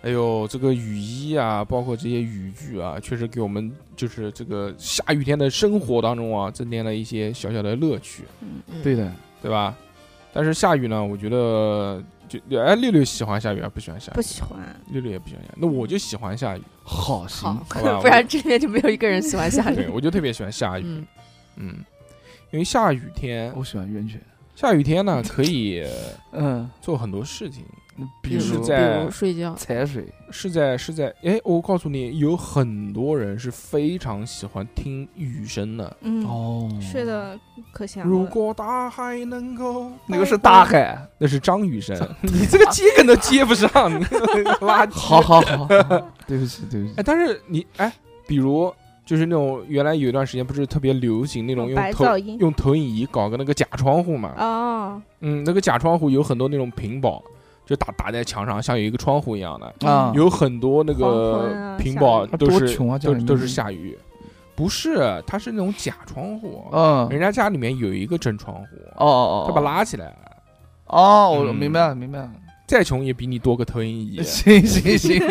[0.00, 9.76] 哎呦，这个雨衣啊，包括这些雨具啊，确实给我们就是这个下雨天的生活当中啊，增添了一些小小的乐趣，嗯对的，对吧？
[10.32, 14.14] 但是下雨呢，我觉得就哎，六六喜欢下雨还不喜欢下雨？
[14.14, 14.58] 不喜欢。
[14.90, 19.88] 六六也不喜欢下雨，那我就喜欢下雨，好行好，好吧 不然这边就没有一个人喜欢下雨对雨。
[19.88, 21.06] 我就特别喜欢下雨，嗯，
[21.56, 21.84] 嗯，
[22.50, 24.20] 因为下雨天，我喜欢源泉。
[24.54, 25.84] 下雨天呢可以
[26.32, 27.64] 嗯，做很多事情，
[28.22, 35.96] 比如在比如睡觉，踩水，是在是在哎，我告诉你，有很多人是非常喜欢听雨声的。
[36.02, 37.38] 嗯，哦睡得
[37.72, 38.10] 可香了。
[38.10, 40.98] 如果大海能够，那个是大，海。
[41.18, 44.92] 那是张雨生，你这个接梗都接不上，你这个垃圾。
[44.92, 45.66] 好好好，
[46.26, 47.02] 对不起对不起哎，。
[47.04, 47.92] 但是你哎，
[48.26, 48.72] 比如
[49.04, 54.34] 就是那种原来有一段时间不是特别流行那种哦用投白噪音用投影仪搞个那个假窗户嘛？
[54.38, 57.20] 哦，嗯，那个假窗户有很多那种屏保，
[57.68, 63.94] 就打打在墙上，像有一个窗户一样的，啊有很多那个屏保都是穷啊都都是下雨，
[64.56, 70.16] 不是，它是那种假窗户，嗯，人家家里面有一个真窗户，哦哦哦，他把拉起来，
[70.86, 71.54] 哦，我嗯。
[71.54, 72.30] 明白了明白了。
[72.66, 75.22] 再穷也比你多个投影仪，行行行，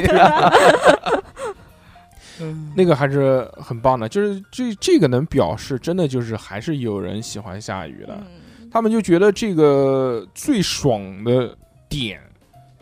[2.76, 11.58] 那个还是很棒的，就是这这个能表示真的就是还是有人喜欢下雨的，嗯，他们就觉得这个最爽的
[11.89, 12.19] 点。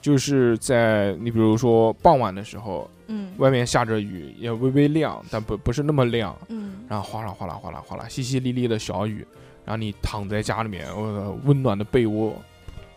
[0.05, 3.31] 就是在你比如说傍晚的时候，嗯。
[3.37, 6.73] 外面下着雨，也微微亮，但不不是那么亮，嗯。
[6.87, 9.25] 然后哗啦哗啦哗啦哗啦，淅淅沥沥的小雨，
[9.65, 12.39] 然后你躺在家里面，呃，温暖的被窝，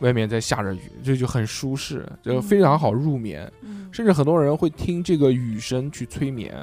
[0.00, 3.50] 外面在下着雨，这就很舒适，就非常好入眠。
[3.62, 6.54] 嗯，甚至很多人会听这个雨声去催眠，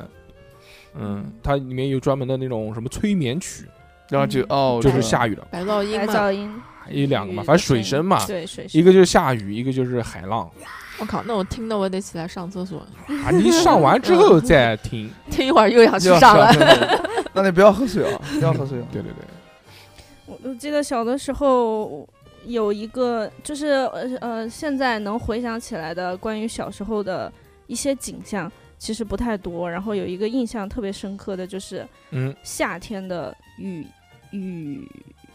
[0.93, 3.65] 嗯，它里面有专门的那种什么催眠曲，
[4.11, 6.05] 然后就哦，就是，下雨了，白噪音嘛。
[6.05, 6.31] 白噪。
[6.31, 10.49] 音，有两个嘛，反正水声嘛，对水声，一个就是下雨，一个就是海浪
[10.99, 12.79] 我靠，那我听的我得起来上厕所，
[13.25, 13.31] 啊。
[13.31, 16.49] 你上完之后再听， 听一会儿又想去就要上了。
[17.33, 18.87] 那你不要喝水啊，不要喝水啊。
[18.93, 19.25] 对 对对，
[20.25, 22.07] 我我记得小的时候
[22.45, 27.31] 有一个，就是呃呃，现在能回想起来的关于小时候的
[27.67, 29.69] 一些景象，其实不太多。
[29.69, 33.85] 然后有一个印象特别深刻的就是嗯夏天的雨
[34.31, 34.89] 雨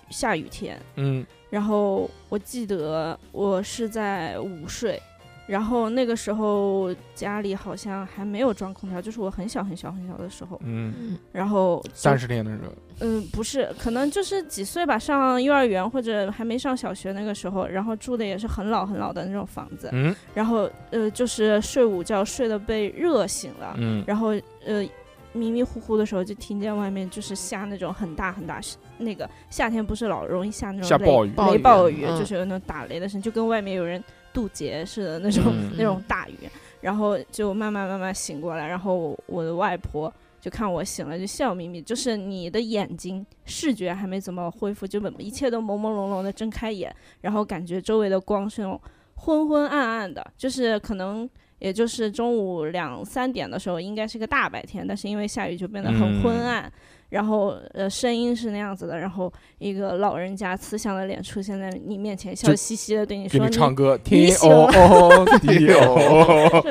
[0.09, 5.01] 下雨天，嗯然后我记得我是在午睡，
[5.47, 20.15] 然后那个时候家里好像还没有装空调，就是我很小很小很小的时候，嗯，嗯，然后三十天的时候，嗯，不是，可能就是几岁吧，上幼儿园或者还没上小学那个时候，然后住的也是很老很老的那种房子，嗯。
[20.33, 24.05] 然后呃，就是睡午觉睡得被热醒了，嗯。
[24.07, 24.29] 然后
[24.65, 24.87] 呃
[25.33, 28.61] 迷迷糊糊的时候就听见外面就是下那种很大很大，
[29.01, 36.49] 那个夏天不是老容易下那种雷暴雨雷暴雨，嗯就是有那种打雷的声，就跟外面有人渡劫似的那种、嗯那种大雨，
[36.81, 40.13] 然后就慢慢慢慢醒过来，然后我的外婆。
[40.41, 41.83] 就看我醒了，就笑眯眯。
[41.83, 48.81] 就是你的眼睛视觉还没怎么恢复，就本一切都朦朦胧胧的睁开眼，然后感觉周围的光是那种
[49.17, 56.73] 昏昏暗暗的，就是可能也就是中午两三点的时候，应该是个大白天，但是因为下雨就变得很昏嗯暗。
[57.11, 65.25] 然后呃，声音是那样子的，然后一个老人家慈祥的脸出现在你面前，笑嘻嘻的对你说：“你唱歌，你醒了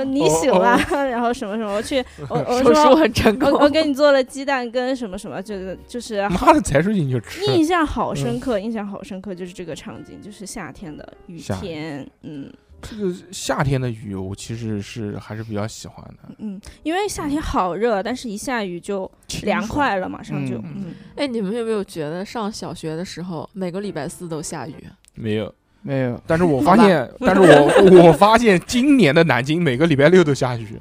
[0.06, 3.52] 你醒了，然后什么什么，我去，我我说很成功。
[3.52, 19.10] 我我给你做了鸡蛋跟什么什么，就是就是妈的才出去你就吃，印象好嗯深刻，印象好深刻，就是这个场景，就是夏天的雨天，嗯这个夏天的雨，我其实是还是比较喜欢的，嗯，因为夏天好热，但是一下雨就
[19.44, 24.74] 凉快了，马上就嗯嗯哎，你们有没有觉得上小学的时候，每个礼拜四都下雨？
[25.16, 25.54] 没有。
[25.82, 30.78] 没有，但是我发现，但是我 我发现今年的南京每个礼拜六都下雨，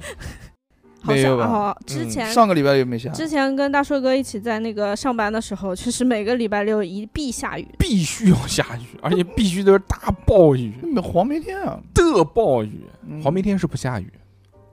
[1.01, 1.45] 好没有吧？
[1.45, 3.09] 像哦，之嗯前上个礼拜有没下？
[3.11, 12.81] 之前跟大硕哥一起在那个上班的时候，确实每个礼拜六一必下雨，必须要下雨，而且必须都是大暴雨，那黄梅天啊，的暴雨。
[13.07, 14.11] 嗯黄梅天是不下雨，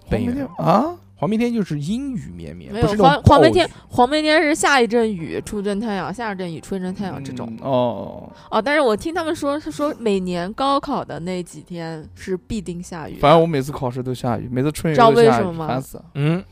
[0.05, 7.49] 黄梅天啊，黄梅天就是阴雨绵绵，没有黄黄梅天，黄梅天是下一阵雨出一阵太阳，下一阵雨出一阵太阳这种。
[7.53, 7.59] 嗯。
[7.63, 15.67] 哦，哦，但是我听他们说，是说每年高考的那几天是必定下雨，反正我每次考试都下雨，每次春游知道都下雨，为什么吗？
[15.67, 16.05] 烦死了。
[16.17, 16.45] 嗯，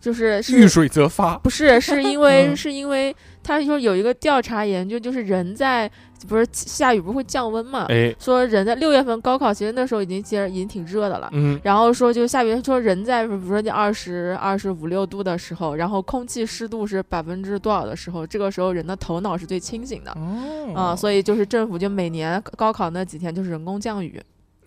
[0.00, 5.90] 就是遇水则发，不是是因为嗯 是因为他说有一个调查研究，就是人在
[6.26, 7.86] 不是下雨不会降温嘛？
[7.88, 11.28] 哎，说人在六月份高考，其实那时候已经其实已经挺热的了。
[11.32, 20.10] 嗯，然后说就下雨，说人在比如说你二十二十五六度的时候，然后空气湿度是百分之多少的时候，这个时候人的头脑是最清醒的。
[20.12, 24.20] 哦啊、所以就是政府就每年高考那几天就是人工降雨，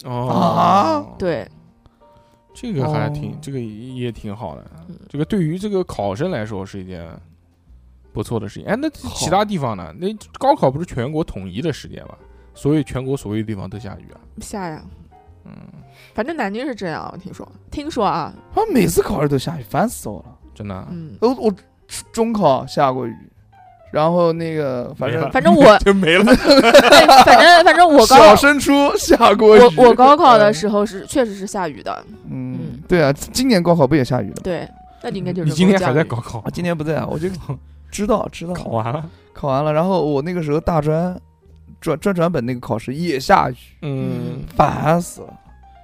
[0.03, 1.47] 哦啊，对，
[2.53, 4.95] 这个还挺哦，这个也挺好的嗯。
[5.07, 7.07] 这个对于这个考生来说是一件
[8.13, 8.67] 不错的事情。
[8.67, 9.93] 哎，那其他地方呢？
[9.97, 10.07] 那
[10.37, 12.15] 高考不是全国统一的时间吗？
[12.53, 14.19] 所以全国所有地方都下雨啊。
[14.41, 14.81] 下呀，
[15.45, 15.51] 嗯，
[16.13, 20.35] 反正南京是这样，我听说，听说啊，他每次考试都下雨，烦死我了。
[20.53, 20.87] 真的啊。
[20.91, 21.53] 嗯，我我
[22.11, 23.15] 中考下过雨，
[23.91, 26.23] 然后那个反正反正我 就没了。
[26.25, 26.35] 对
[27.23, 29.59] 反正反正我小升初下过雨。
[29.77, 34.41] 我我高考的时候是确实是下雨的，嗯嗯，对啊，今年高考不也下雨了吗？
[34.43, 34.67] 对，
[35.01, 36.51] 那你应该就是你今天还在高考啊，？
[36.53, 37.29] 今年不在啊，我就
[37.91, 39.09] 知道知道考完了。
[39.33, 41.19] 考完了，然后我那个时候大专
[41.79, 45.33] 专专转本那个考试也下雨，嗯，烦死了。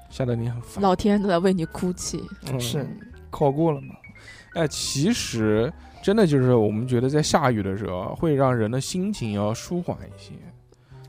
[0.09, 0.81] 吓得你很烦。
[0.81, 2.87] 老天都在为你哭泣，嗯是
[3.29, 3.95] 考过了嘛？
[4.53, 10.33] 哎，其实真的就是我们觉得在下雨的时候，会让人的心情要舒缓一些，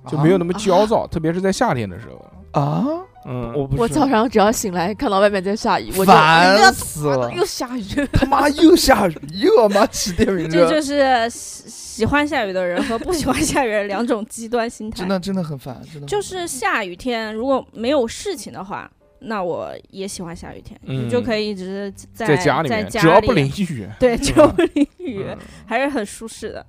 [0.06, 2.60] 就没有那么焦躁，特别是在夏天的时候。
[2.60, 2.84] 啊，
[3.24, 15.08] 嗯，我不是我早上只要醒来看到外面在下雨，我就烦死了，又下雨，他妈又下雨，又他妈骑电 瓶车，这就是喜喜欢下雨的人和不喜欢下雨的人两种极端心态真。
[15.08, 18.88] 的真的很烦，真的就是下雨天，如果没有事情的话，
[19.20, 26.64] 那我也喜欢下雨天，嗯你就可以一直在在家里面，在家只要不淋雨，对，只要不淋雨，嗯还是很舒适的。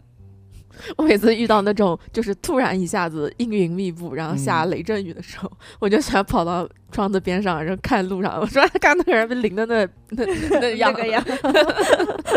[0.97, 11.23] 我每次遇到那种就是突然一下子阴云密布，然后下嗯雷阵雨的时候，我就喜欢跑到窗子边上，然后看路上，我说 看那个人被淋的那那那那样 那个样，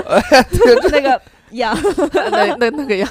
[0.09, 0.47] 哎
[0.91, 1.21] 那个
[1.53, 1.77] 样，
[2.31, 3.09] 那那那个样，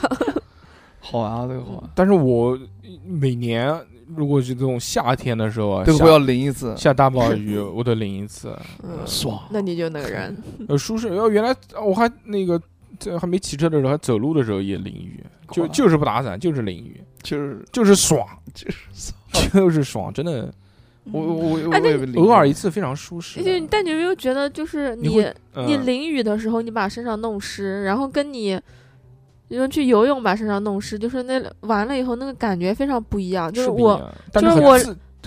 [0.99, 2.57] 好玩啊，这个好玩，但是我
[3.05, 3.79] 每年
[4.15, 8.53] 如果是这种夏天的时候啊，下这个我要淋一次，下大暴雨，我都淋一次，
[8.83, 9.39] 嗯，爽。
[9.51, 10.35] 那你就那个人，
[10.67, 11.15] 呃，舒适。
[11.15, 12.61] 要原来我还那个
[13.01, 15.21] 这还没骑车的时候，还走路的时候也淋雨，
[15.51, 19.11] 就就是不打伞，就是淋雨，就是就是爽，就是
[19.51, 20.53] 就是爽，真的，
[21.11, 21.59] 我我
[22.15, 25.25] 我偶尔一次非常舒适但你有没有觉得就是你
[25.67, 28.57] 你淋雨的时候，你把身上弄湿，然后跟你。
[29.47, 33.51] 因为去游泳把身上弄湿，就是那完了以后那个感觉非常不一样。
[33.51, 34.79] 就是我，就是我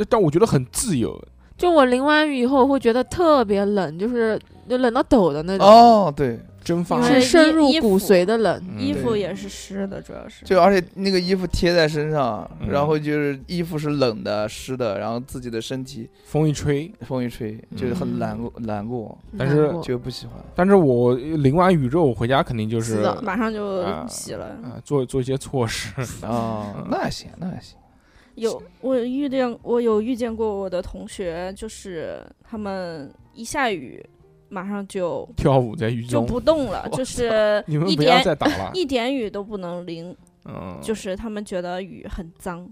[0.08, 1.14] 但我觉得很自由。
[1.58, 8.60] 就我淋完雨以后，我会觉得特别冷，就是就冷到抖的那种，哦，对，蒸发是深入骨髓的冷。
[8.68, 10.44] 嗯衣服也是湿的，主要是。
[10.44, 20.36] 就而且那个衣服贴在身上，嗯然后就是衣服是冷的、湿的，然后自己的身体风一吹，风一吹，就是很难过，难过，但是就不喜欢。
[20.54, 24.46] 但是我淋完雨之后，我回家肯定就是马上就啊洗了。
[24.62, 25.92] 啊做做一些措施。
[26.22, 27.76] 啊嗯， 那还行，那还行。
[28.34, 34.04] 有我遇见我有遇见过我的同学，就是他们一下雨，
[34.48, 38.70] 马上就跳舞在雨中就，不动了，就是你们不要一点再打了。
[38.74, 42.68] 一点雨都不能淋，嗯，就是他们觉得雨很脏。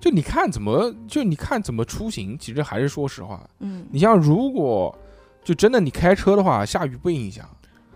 [0.00, 3.48] 就你看怎么，就你看怎么出行，其实还是说实话。
[3.60, 4.96] 嗯，你像如果
[5.42, 7.48] 就真的你开车的话，下雨不影响，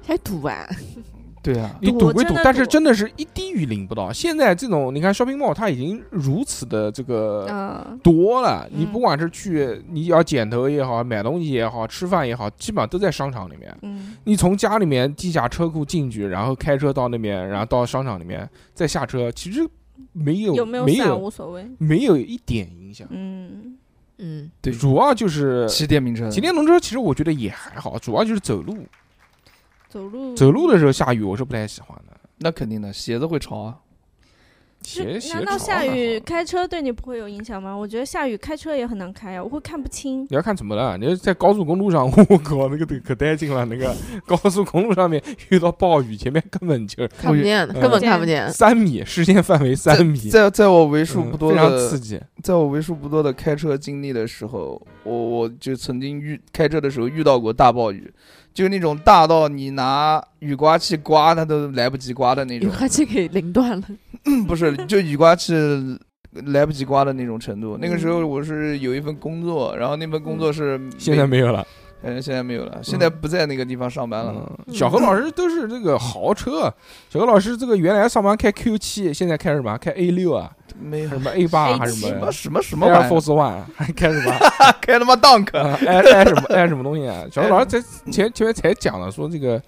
[0.06, 0.66] 还堵啊！
[1.48, 4.12] 对啊，你堵堵归堵，真的堵但是真的是一滴雨淋不到。
[4.12, 13.74] 现在这种你看 shopping mall 它已经如此的这个嗯，多了，你嗯不管是去你要剪头也好，买东西也好，吃饭也好，基本上都在商场里面。
[13.80, 19.66] 嗯，你从家里面地下车库进去，然后开车到那边，然后到商场里面再下车，其实
[20.12, 21.66] 没有有没有伞没有无所谓。
[21.78, 23.08] 没有一点影响。
[23.10, 23.78] 嗯，
[24.18, 28.76] 嗯，对主要就是骑电瓶车，骑电动车，其实我觉得也还好，主要就是走路。
[29.88, 32.16] 走路走路的时候下雨，我是不太喜欢的。
[32.38, 33.78] 那肯定的，鞋子会潮啊。
[34.80, 37.74] 鞋鞋难道下雨开车对你不会有影响吗？
[37.74, 40.22] 我觉得下雨开车也很难开啊，我会看不清。
[40.22, 40.96] 你要看怎么了？
[40.96, 43.64] 你要在高速公路上，我靠，那个可可带劲了！
[43.64, 43.92] 那个
[44.24, 48.48] 高速公路上面遇到暴雨，前面根本就是看不见，嗯根本看不见。
[48.52, 52.20] 三米视线范围三米，在在我为数嗯不多非常刺的，激。
[52.44, 58.08] 在我为数不多的开车经历的时候，我我就曾经遇开车的时候遇到过大暴雨，
[58.52, 63.86] 就是那种大到你拿雨刮器刮它都来不及刮的那种雨，刮器给淋断了，
[64.46, 65.54] 不是就雨刮器
[66.46, 67.78] 来不及刮的那种程度。
[67.80, 71.66] 那个时候嗯我是有一份工作，然后那份工作是现在没有了。
[72.02, 74.32] 嗯，现在没有了，现在不在那个地方上班了。
[74.66, 76.72] 嗯，小何老师都是这个豪车。
[77.10, 79.76] 小何老师这个原来上班开 Q 七，现在开什么？
[79.78, 81.08] 开 A 六啊，没有。
[81.08, 82.10] 什么？A 八 A7 还是什么？
[82.10, 84.32] 什么什么什么 Air Force One，还开什么？
[84.80, 86.42] 开他妈 Dunk，呃爱爱什么？
[86.54, 87.24] 爱什么东西啊？
[87.32, 87.80] 小何老师在
[88.12, 89.60] 前前面才讲了，说这个，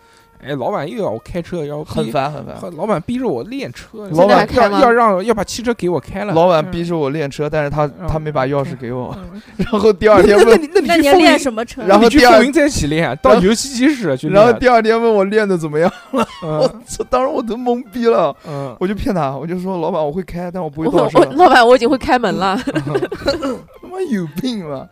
[0.42, 2.56] 哎，老板又要我开车，要很，烦很烦。
[2.76, 6.32] 老板逼着我练车，老板要要让要把汽车给我开了。
[6.32, 11.82] 老板逼着我练车，但是他嗯他没把钥匙给我，嗯 然后第二天问，那你那你要去，练什么车？
[11.84, 14.42] 然后去第二风云在一起练，到游戏机室去练。
[14.42, 24.88] 然后第二天问我练的怎么样了， 我当时我都懵逼了，嗯，我就骗他，我就说老板我会开，但我不会我倒车，老板我已经会开门了， 他妈有病吧？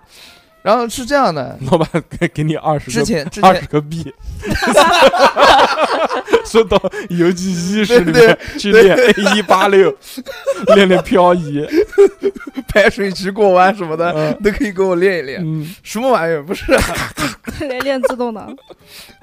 [0.69, 1.89] 然后是这样的， 老板
[2.21, 3.49] 给给你二十之个前之前。
[3.51, 4.05] 二十个币，
[6.45, 9.91] 送到游击机室里面去练 A 一八六，
[10.75, 11.67] 练练漂移，
[12.69, 14.39] 排水渠过弯什么的嗯。
[14.45, 15.41] 都可以给我练一练。
[15.43, 15.75] 嗯。
[15.83, 16.43] 什么玩意儿？
[16.45, 16.67] 不是，
[17.61, 18.55] 练练自动挡，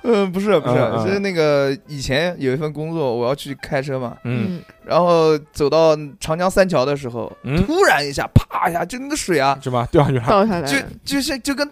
[0.05, 4.61] 嗯，不是，不是，嗯嗯是那个以前有一份工作，我要去开车嘛，嗯。
[4.85, 9.87] 然后走到长江三桥的时候，嗯，突然一下，啪一下，就那个水啊，是吧？
[9.91, 11.69] 掉下去了，倒下来就就是就跟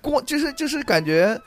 [0.00, 1.38] 光，就是就是感觉。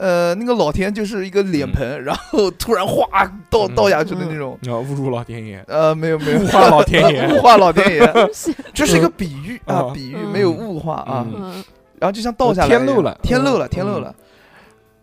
[0.00, 3.04] 呃，那个老天就是一个脸盆，然后突然哗
[3.50, 3.74] 倒嗯。
[3.74, 4.56] 倒下去的那种。
[4.62, 8.30] 啊，侮辱老天爷，呃，没有没有， 物化老天爷 物化老天爷，
[8.72, 11.26] 这是一个比喻啊啊，比喻嗯没有物化啊。
[11.98, 13.18] 然后就像倒下来，天漏了。
[13.24, 13.68] 天漏了，嗯。
[13.70, 14.14] 天漏了。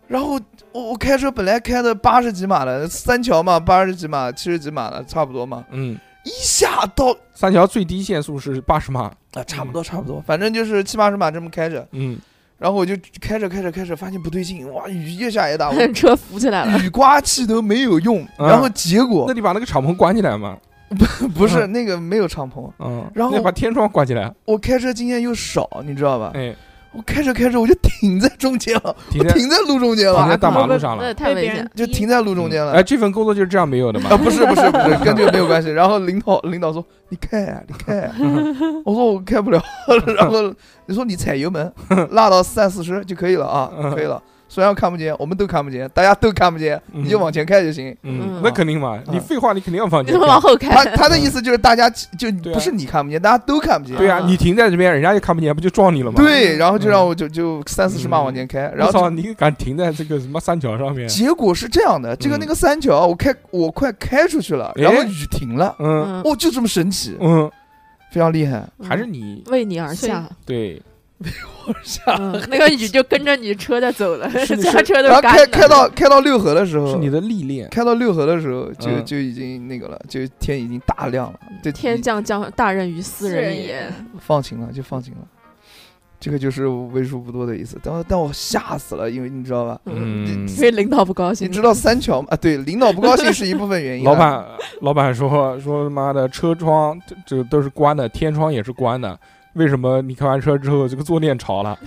[0.08, 0.40] 然后
[0.72, 5.64] 我我开车本来开的八十几码的，三桥嘛，八十几码、七十几码的，差不多嘛。
[5.70, 11.86] 嗯，一下到三桥最低限速是八十码，啊，差不多差不多，反正就是七八十码这么开着。
[11.92, 12.18] 嗯，
[12.58, 18.20] 然后我就开着开着开着，发现不对劲，哇，雨越下越大， 我嗯，车浮起来了，雨刮器都没有用。
[18.38, 18.48] 嗯。
[18.48, 20.56] 然后结果那你把那个敞篷关起来嘛，
[21.18, 26.30] 不 不是那个没有敞篷，嗯，然后那把天窗关起来，我开车经验又少，你知道吧？
[26.34, 26.54] 哎，
[26.96, 31.70] 我开着开着我就停在中间了， 停在停在路中间了，停在大马路上了，太危险。
[31.74, 32.72] 就停在路中间了。
[32.72, 35.68] 哎，这份工作就是这样没有的吗啊，，不是不是不是，跟这个没有关系。
[35.72, 38.14] 然后领导领导说你开啊、你开啊、
[38.84, 39.62] 我说我开不了。
[40.16, 40.52] 然后
[40.86, 41.70] 你说你踩油门，
[42.12, 44.22] 拉到三四十就可以了啊，可以了。
[44.48, 47.04] 虽然看不见，我们都看不见，大家都看不见，嗯。
[47.04, 47.90] 你就往前开就行。
[48.02, 48.20] 嗯。
[48.36, 50.26] 嗯，那肯定嘛，你废话，你肯定要往你怎么前开。
[50.26, 50.68] 往后开？
[50.70, 53.96] 他他的意思就是大家就不是你看不见，大家都看不见。
[53.96, 56.16] 对啊，啊你停在这边，人家就看不见，不就撞你了吗？
[56.16, 61.08] 对，然后就让嗯我就就三四十码往前开，然我操，后你敢停在这个什么三桥上面？
[61.08, 65.86] 结果是这样的，这个嗯那个三桥我开我快开出去了，然后哎雨停了，嗯。
[66.06, 67.50] 嗯，哦，就这么神奇，嗯，
[68.10, 68.66] 非常厉害。
[68.82, 70.80] 还是你为你而下，对，
[72.18, 75.46] 嗯，那个雨就跟着你车在走了， 是其他车都然后开。
[75.46, 77.68] 开到开到六合的时候，是你的历练。
[77.70, 83.90] 开到六合的时候就嗯就已经那个了，就天已经大亮了，对天降将大任于斯人也。
[84.20, 85.20] 放晴了，就放晴了。
[86.18, 89.78] 这个就是为数不多的一次，但但我吓死了，因为你知道吧？
[89.84, 91.46] 嗯，因为领导不高兴。
[91.48, 92.28] 你知道三桥吗？
[92.30, 94.10] 啊，对，领导不高兴是一部分原因啊。
[94.10, 94.44] 老板，
[94.80, 99.18] 老板说说他妈的车窗这这都是关的，天窗也是关的，
[99.56, 101.78] 为什么你开完车之后这个坐垫潮了？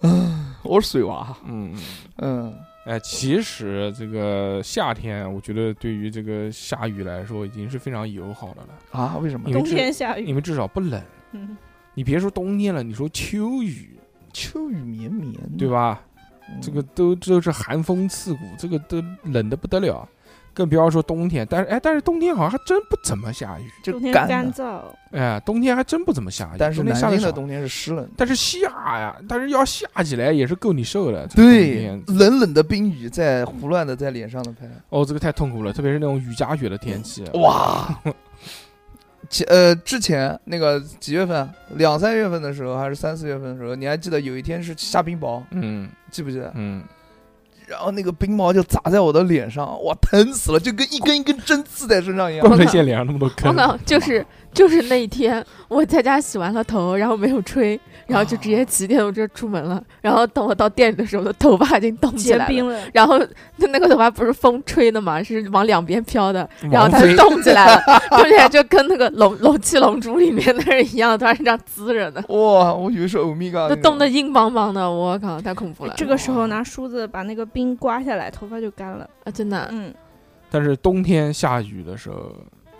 [0.00, 1.74] 嗯 我是水娃，嗯，
[2.18, 2.54] 嗯嗯，
[2.86, 9.54] 哎，其实这个夏天，我觉得对于这个下雨来说已经是非常友好的了，啊，为什么因？
[9.54, 11.00] 为冬天下雨，因为至少不冷。
[11.32, 11.56] 嗯，
[11.94, 13.98] 你别说冬天了，你说秋雨，
[14.32, 16.00] 秋雨绵绵，对吧？
[16.48, 16.58] 嗯？
[16.62, 20.08] 这个都都是寒风刺骨，这个都冷的不得了，
[20.56, 21.46] 更不要说冬天。
[21.48, 24.80] 但是哎，但是冬天好像还真不怎么下雨，就冬天干燥，
[25.10, 26.56] 哎，冬天还真不怎么下雨。
[26.58, 28.08] 但是南京的冬天是湿冷。
[28.16, 31.26] 但是下呀，但是要下起来也是够你受的。
[31.28, 37.22] 对，冷冷的冰雨在胡乱的在脸上的拍，哦，这个太痛苦了，特别是那种雨夹雪的天气。
[37.34, 37.94] 哇！
[39.28, 46.52] 前呃，之前那个几月份，两三月份的时候，还是三四月份的时候，你还记得有一天是下冰雹，嗯记不记得？
[46.54, 46.84] 嗯，
[47.66, 52.56] 然后那个冰雹就砸在我的脸上，哇，疼死了，就跟一根一根针刺在身上一样怪。
[52.56, 53.54] 不得现在脸上那么多我坑。
[53.56, 59.82] 靠，就是就是那一天我在家洗完了头，然后没有吹，然后就直接骑电动车出门了。
[60.00, 62.46] 然后等我到店里的时候，我的头发已经冻起来了。
[62.46, 63.18] 结冰了，然后
[63.56, 75.94] 那那个头发不是风吹的嘛，是往两边飘的，然后它就冻起来了，冻起来就跟那个龙龙七龙珠里面的人一样，突然这样滋着的，哇，我以为是欧米伽那都，冻得硬邦邦的，我靠，太恐怖了。
[75.96, 79.08] 这个时候拿梳子把那个冰刮下来，头发就干了。
[79.24, 79.94] 啊，真的，嗯，
[80.50, 82.30] 但是冬天下雨的时候，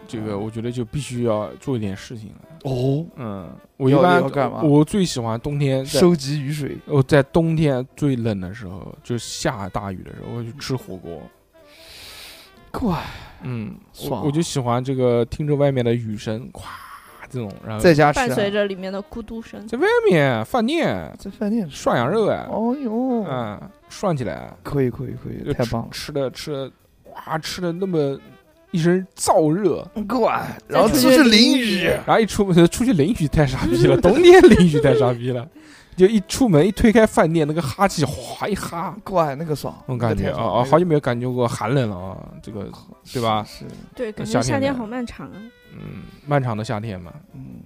[0.06, 2.36] 这个我觉得就必须要做一点事情了。
[2.64, 6.76] 哦，嗯，我一要般要干嘛我最喜欢冬天在，收集雨水。
[6.84, 11.22] 我在冬天最冷的时候，就下大雨的时候，我去吃火锅。
[12.70, 13.02] 怪，
[13.44, 16.60] 嗯，爽我我就喜欢这个听着外面的雨声，咵
[17.30, 19.66] 这种，然后在家吃、啊，伴随着里面的咕嘟声。
[19.66, 21.12] 在外面饭店。
[21.18, 21.68] 在饭店。
[21.70, 25.88] 涮羊肉哎，哦哟，嗯，涮起来，可以可以可以，太棒了。
[25.90, 26.70] 吃的吃的，
[27.12, 28.18] 哇，吃的那么
[28.70, 31.64] 一身燥热，怪，然后出去淋淋雨。
[31.82, 35.46] 雨，然后一出门 出去淋雨太傻逼了， 冬天淋雨太傻逼了，
[35.96, 42.68] 就一出门一推开饭店，那个哈气哗一哈，怪那个爽，我感觉啊啊，好久没有感觉过寒冷了啊，这个
[43.12, 43.42] 对吧？
[43.48, 43.64] 是，
[43.94, 45.36] 对，感觉夏天好漫长啊。
[45.72, 47.60] 嗯，漫长的夏天嘛，嗯，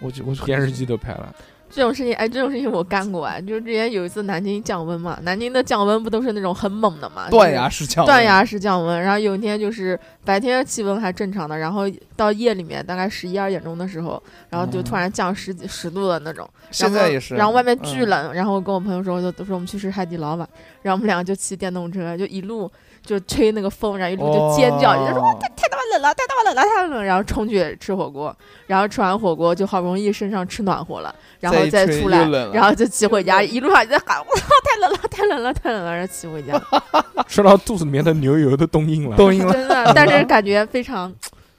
[0.00, 1.34] 我就我电视机都拍了，
[1.68, 9.00] 这种事情，哎，这种事情我干过啊，就是之前有一次南京降温嘛，南京的降温不都是那种很猛的嘛，断崖式降温，断崖式降温。
[9.00, 11.82] 然后有一天就是白天气温还正常的，然后
[12.14, 16.48] 到夜里面大概十一二点钟的时候，然后就突然降十几十度的那种。
[16.70, 17.34] 现在也是。
[17.34, 20.48] 然后外面巨嗯冷，然后我跟我朋友说，就都说我们去吃海底捞吧。
[20.82, 22.70] 然后我们两个就骑电动车，就一路
[23.06, 27.04] 就吹那个风，然后一路就尖叫，就说太太他妈冷了，太他妈冷了，太冷了。
[27.04, 28.36] 然后冲去吃火锅，
[28.66, 36.60] 然后吃完火锅就好不容易身上吃暖和了，然后再出来然后就骑回家，一路上就在喊我操，太冷了，太冷了，太冷了，然后骑回家。
[37.28, 39.16] 吃到肚子里面的牛油都冻硬了。
[39.16, 41.12] 冻硬了， 真的，但是感觉非常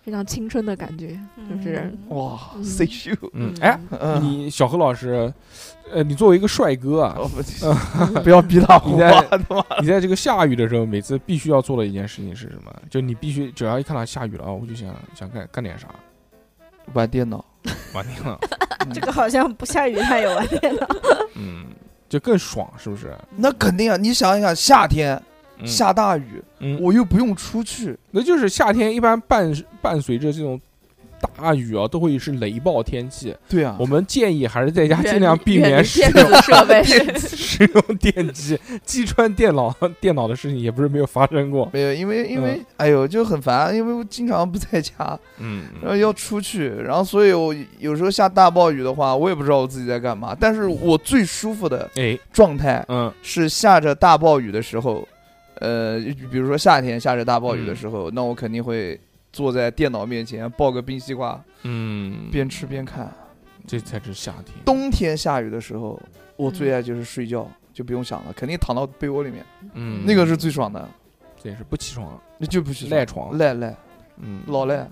[0.07, 1.19] 非常青春的感觉，
[1.53, 1.79] 就是
[2.09, 5.31] 嗯哇嗯，say you，嗯，哎，嗯，你小何老师，
[5.91, 7.43] 呃，你作为一个帅哥啊，哦不
[8.23, 9.27] 不要逼他你在
[9.81, 12.73] 你在这个下雨的时候，每次必须要做的一件事情是什么？
[12.89, 15.89] 就你必须只要一看到下雨了，哦我就想想干干点啥，
[16.93, 17.43] 玩电脑，
[17.93, 18.39] 玩电脑，
[18.93, 20.87] 这个好像不下雨他也玩电脑。
[21.35, 21.65] 嗯，
[22.07, 23.13] 就更爽，是不是？
[23.35, 23.97] 那肯定啊！
[23.97, 25.23] 你想一想，夏天嗯
[25.65, 29.51] 下大雨，嗯，我又不用出去，那就是夏天一般伴
[29.81, 30.59] 伴随着这种
[31.35, 33.35] 大雨啊，都会是雷暴天气。
[33.49, 33.75] 对啊。
[33.79, 36.83] 我，们建议还是在家尽量避免使电用 子设备。
[37.17, 41.67] 使用电机，击穿电脑 电脑的事情也不是没有发生过。
[41.73, 50.37] 没有，因为因为哎呦就很烦，因为我经常不在家，嗯，然后要出去，然后所以我有时候下大暴雨的话，我也不知道我自己在干嘛。
[50.39, 53.11] 但是我最舒服的哎，状态嗯。
[53.23, 55.07] 是下着大暴雨的时候，
[55.59, 55.99] 呃，
[56.31, 58.99] 比如说夏天下着大暴雨的时候，那我肯定会
[59.31, 63.11] 坐在电脑面前抱个冰西瓜，嗯，边吃边看。
[63.65, 64.55] 这才是夏天。
[64.63, 66.01] 冬天下雨的时候，
[66.37, 70.87] 我最爱就是睡觉，就不用想了，肯定躺到被窝里面，嗯，那个是最爽的，
[71.43, 73.37] 这也是不起床，那就不起赖床。
[73.37, 73.75] 赖赖
[74.21, 74.87] 嗯，老赖。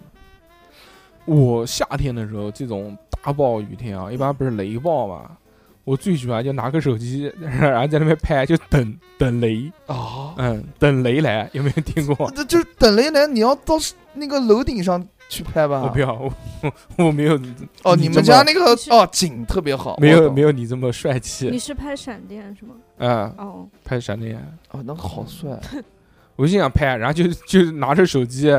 [1.23, 5.37] 我夏天的时候，这种大暴雨天啊，一般不是雷暴嘛，
[5.85, 12.29] 我最喜欢就拿个手机， 然后在那边拍，就等等雷，啊，嗯，等雷来，有没有听过？
[12.35, 13.75] 这就是等雷来，你要到
[14.15, 15.81] 那个楼顶上去拍吧。
[15.83, 16.13] 我不要，
[16.61, 16.73] 我
[17.05, 17.39] 我没有
[17.83, 21.45] 哦，你们家那个哦景特别好，没有没有有你这么帅气。
[21.45, 22.75] 你气，是拍闪电是吗？
[22.97, 24.35] 嗯，哦，拍闪电，
[24.71, 25.51] 哦，那个好帅。
[26.35, 28.51] 我就想拍，然后就就拿着手机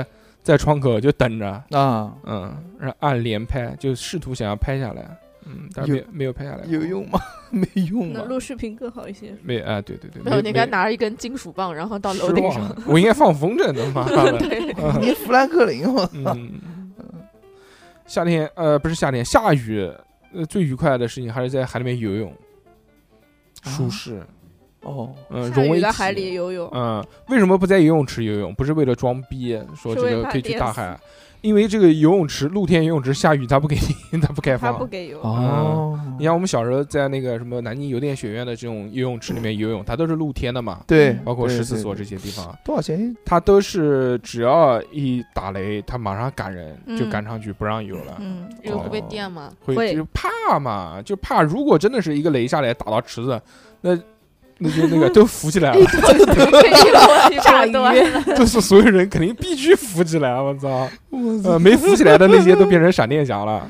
[0.43, 2.11] 在窗口就等着，啊！
[2.25, 5.05] 嗯，然后按连拍，就试图想要拍下来，
[5.47, 7.19] 嗯，但是没有没有拍下来，有用吗？
[7.51, 8.25] 没用那啊！
[8.25, 9.33] 录视频更好一些。
[9.43, 12.77] 没啊，对对对，没有，你应该拿着一根金属棒，然后到楼顶上。
[12.87, 16.61] 我应该放风筝的，妈的，对，嗯你富兰克林，我嗯，
[18.07, 19.89] 夏天呃不是夏天，下雨，
[20.35, 22.33] 呃最愉快的事情还是在海里面游泳，
[23.63, 24.21] 舒适，
[24.83, 28.53] 哦，嗯，下融为一体雨在海里游泳，嗯，为什么不在游泳池游泳？
[28.55, 30.99] 不是为了装逼，说这个可以去大海，
[31.47, 33.77] 因为这个游泳池露天游泳池下雨他不给
[34.11, 34.85] 你， 他不开放他不。
[34.85, 35.21] 给游。
[35.21, 43.15] 哦，你像我们小时候在那个什么南京邮电学院的这种游泳池里面游泳，它都是露天的嘛，对，包括十四所这些地方，多少钱？
[43.25, 48.17] 它都是只要一打雷，它马上赶人，就嗯赶上去不让游了。
[48.19, 49.53] 嗯，这个不被哦电吗？
[49.65, 53.41] 会会就怕嘛，就怕如果真的是一个雷下来打到池子，
[53.81, 53.97] 那
[54.59, 55.87] 那就那个 都浮起来了，
[57.43, 57.73] 炸 鱼，
[58.37, 60.89] 就是所有人肯定必须浮起来，我操！
[61.11, 63.67] 我呃，没浮起来的那些都变成闪电侠了。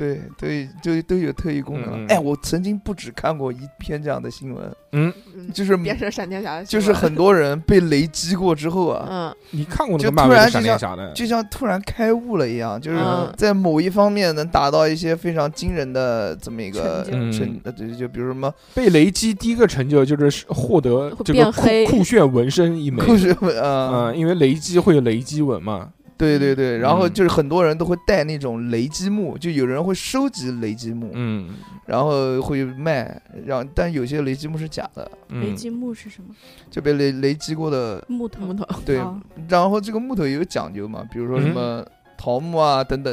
[0.00, 2.06] 对对，就都有特异功能。
[2.06, 11.12] 哎，我曾经不止看过一篇这样的新闻，嗯，嗯就是变成闪电侠就是很多人被雷击过之后啊，嗯， 你看过那就个漫威的突然就像闪电侠的？
[11.12, 23.04] 就像突然开悟了一样，就是嗯在某一方面能达到一些非常惊人的这么一个成呃，对，就比如什么被雷击第一个成就就是获得这个酷酷炫纹身一枚。
[23.04, 25.90] 酷炫纹，嗯，因为雷击会有雷击纹嘛。
[26.28, 31.48] 对对对，然后嗯就是很多人都会带那种雷击木，就有人会收集雷击木，嗯。
[31.86, 36.28] 然后会卖，然后但有些雷击木是假的，嗯，雷击木是什么？
[36.70, 38.46] 就被雷雷击过的，木头。
[38.46, 39.20] 木头， 对，哦。
[39.48, 41.84] 然后这个木头也有讲究嘛，比如说什么
[42.16, 43.12] 桃木啊等等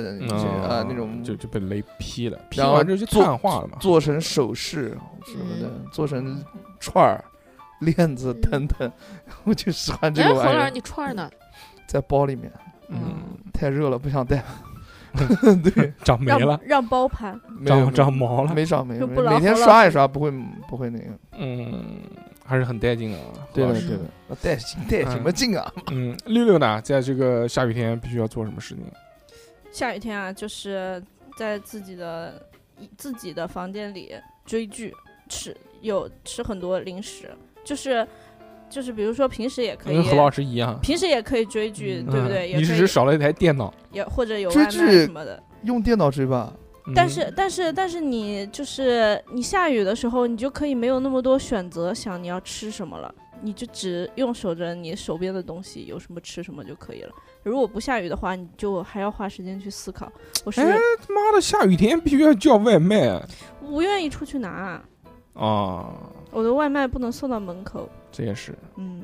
[0.62, 1.24] 啊那种。
[1.24, 3.78] 就就被雷劈了，劈然后完之后就做碳化了嘛。
[3.80, 4.96] 做成首饰
[5.26, 5.86] 什么的，嗯。
[5.92, 6.44] 做成
[6.80, 7.24] 串儿、
[7.80, 8.92] 链子等等，
[9.46, 11.28] 我就喜欢这个玩意儿，你串儿呢？
[11.88, 12.52] 在包里面，
[12.90, 14.44] 嗯，太热了不想带，
[15.64, 18.54] 对， 长霉了，让包盘，没有长长毛了。
[18.54, 20.32] 没长没每天刷一刷，不会
[20.68, 21.06] 不会那个，
[21.38, 22.02] 嗯，
[22.46, 23.26] 还是很带劲的啊。
[23.54, 25.74] 对的对的，那带劲带什么劲啊？
[25.92, 28.84] 嗯，六六呢，在这个下雨天必须要做什么事情？
[29.72, 31.04] 下雨天啊，就是
[31.38, 32.48] 在自己的
[32.98, 34.16] 自己的房间里
[34.46, 34.96] 追剧，
[35.28, 37.30] 吃有吃很多零食，
[37.64, 38.08] 就是
[38.70, 42.54] 就是比如说平时也可以跟，何老师一样，平时也可以追剧，嗯对不对？
[42.54, 43.74] 嗯你是少了一台电脑。
[43.92, 45.42] 也或者有外卖追剧什么的。
[45.64, 46.54] 用电脑追吧，
[46.86, 53.14] 嗯但是但是但是你就是你下雨的时候，你就可以没有那么多选择，想你要吃什么了。
[53.40, 57.12] 你就只用守着你手边的东西，有什么吃什么就可以了。
[57.44, 60.12] 如果不下雨的话，你就还要花时间去思考。
[60.44, 63.22] 我是哎他妈的，下雨天必须要叫外卖
[63.62, 64.82] 不愿意出去拿，
[65.36, 65.94] 啊！
[66.32, 67.88] 我的外卖不能送到门口。
[68.18, 69.04] 这也是，嗯，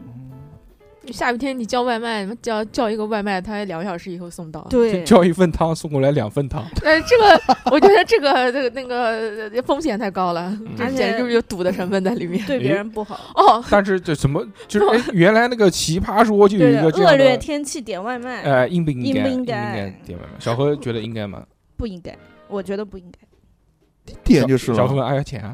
[1.12, 4.66] 下雨天你叫外卖，叫叫一个外卖，他两个小时以后送到。
[4.72, 12.44] 对，叫一份汤送过来两份汤，但 是这个，我觉得这个这个那个呃风险太高了，这而且简直就是有赌的成分在里面。
[12.48, 13.20] 对别人不好。
[13.36, 19.06] 哦，但是这怎么就 是哎，原来那个奇葩说就有一个恶劣，天气点外卖、哎，应不应该？
[19.06, 20.40] 应不应应该点外卖？
[20.40, 21.46] 小何觉得应该吗？
[21.78, 23.20] 不应该，我觉得不应该。
[24.24, 25.54] 点就是了小何了，问哎呀钱啊，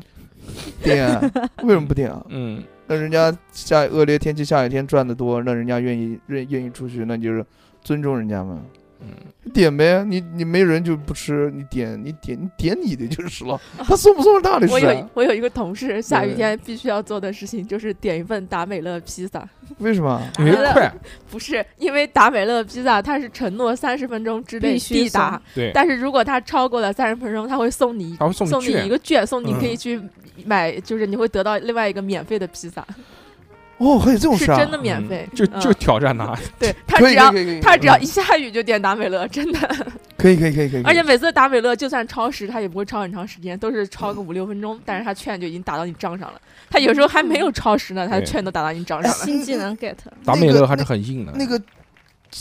[0.83, 1.21] 点啊，
[1.63, 2.25] 为什么不定啊？
[2.29, 7.45] 嗯，那人家下恶劣天气下雨天赚的多，那人家愿意愿愿意出去，那就是
[7.81, 8.61] 尊重人家嘛。
[9.01, 15.09] 嗯，点呗，你你没人就不吃，你点你点你点你的就是了， 他送不送是他的我有事啊。
[15.13, 19.47] 我有一个同事，下雨天必须要做的事情就是点一份达美乐披萨。
[19.77, 20.21] 为什么？
[20.39, 20.91] 因为快，
[21.31, 30.01] 不是因为达美乐披萨，它是承诺三十分钟之内必达，对，但是如果它超过了三十分钟，他会送你他会送送你一个券，送你嗯可以去
[30.45, 32.85] 买，就是你会得到另外一个免费的披萨，
[33.79, 34.55] 哦，还有这种事啊？
[34.59, 35.35] 是真的免费嗯。
[35.35, 39.59] 就嗯就挑战他， 对他只要他只要嗯一下雨就点达美乐，真的。
[40.17, 46.39] 可以可以可以可以，而且每次达美乐就算超时，他也不会超很长时间，都是超个五六分钟，但是他券就已经打到你账上了。
[46.69, 49.17] 他有时候还没有超时呢，他的券都打到你账上了。
[49.25, 51.31] 新技能 get，达美乐还是很硬的。
[51.33, 51.59] 那个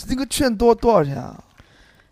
[0.09, 1.41] 那个券多多少钱啊？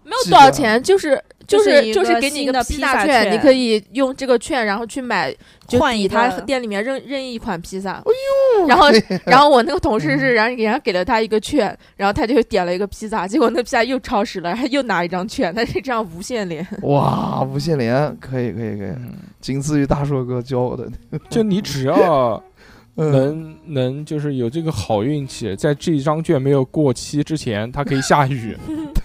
[0.03, 5.33] 没有多少钱，就是就就是就是给你一个披萨券，你可以用这个券，然后去买
[5.65, 7.93] 就换一抵他店里面任任意一款披萨。
[7.93, 8.87] 哎然后
[9.25, 16.67] 然后我那个同事是，然后人家给了他一个券，然后他就点了一个披萨，结果那披萨又超时了，然后又拿一张券，他是这样无限连。
[16.83, 20.89] 哇，无限连可以可以可以，嗯仅次于大硕哥教我的。
[21.29, 22.43] 就你只要
[22.97, 28.57] 嗯，能能就是有这个好运气，在这一张券没有过期之前，它可以下雨，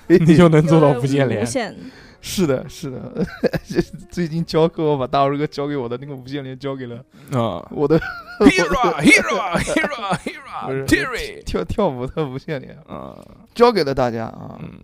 [0.08, 1.44] 你就能做到无限连无。
[1.44, 1.76] 限
[2.22, 3.26] 是的，是的。
[4.08, 6.96] 最近教课，我把大硕哥教给我的那个无线连交给了
[7.32, 7.66] 啊。
[7.70, 7.98] 我的
[8.38, 13.18] ，hero hero hero hero Terry，跳跳舞的无线连，啊，
[13.54, 14.56] 交给了大家啊。
[14.62, 14.80] 嗯。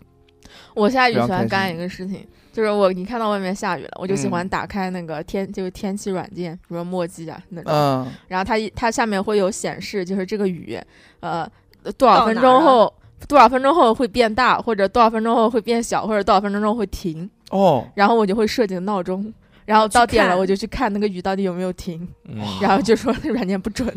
[0.75, 4.49] 我下雨喜欢干一个事情，就是我你看到外面下雨了，我就喜欢嗯。
[4.49, 10.79] 打开那个天就是天气软件，比如说墨迹啊那种，嗯，然后它一它下面会有显示，就是这个雨，
[11.21, 11.49] 呃，
[11.97, 12.93] 多少分钟后
[13.27, 19.33] 多少分钟后会变大，或者多少分钟后会变小，或者多少分钟后会停，哦，然后我就会设定闹钟。
[19.65, 23.87] 然后到点了，我就去看那个雨到底有没有停，嗯，然后就说那软件不准，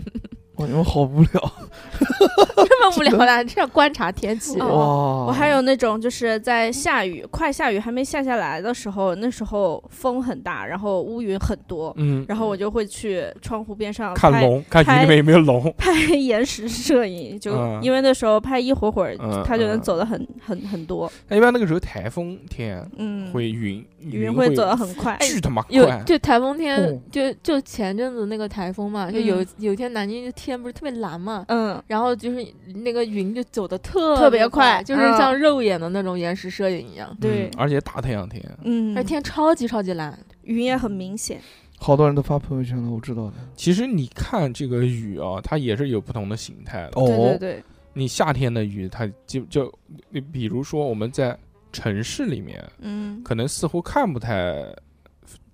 [0.62, 1.52] 哇，你们好无聊
[2.54, 4.60] 这么无聊的，这样观察天气。
[4.60, 5.26] 哦哇！
[5.26, 15.62] 我还有那种就是在下雨，快下雨还没下下来的时候，那时候风很大，然后乌云很多，嗯，然后我就会去窗户边上拍看龙，看云里面有没有龙。
[15.76, 35.16] 拍延时摄影，就嗯因为那时候拍一会儿会儿，嗯它就能嗯走的很很很多，那一般那个时候台风天嗯，会云云会会走得很快，巨他妈有快，就台风天，哦就就前阵子那个台风嘛，就有、嗯有一天南京就天不是特别蓝嘛，嗯，然后就是那个云就走的特特别别快就是嗯。
[35.16, 37.48] 像肉眼的那种延时摄影一样，对。
[37.48, 38.96] 嗯而且大太阳天，嗯。
[38.96, 40.18] 而，天超级超级蓝。
[40.42, 41.40] 云也很明显，
[41.78, 43.34] 好多人都发朋友圈了，我知道的。
[43.54, 47.00] 其实你看这个雨啊，它也是有不同的形态的。
[47.00, 49.72] 哦对对对，你夏天的雨，它就就
[50.10, 51.38] 你比如说我们在
[51.72, 53.22] 城市里面，嗯。
[53.22, 54.64] 可能似乎看不太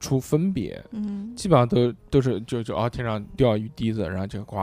[0.01, 4.57] 出分别，嗯基本上都都是就就啊天上掉雨滴子，然后就呱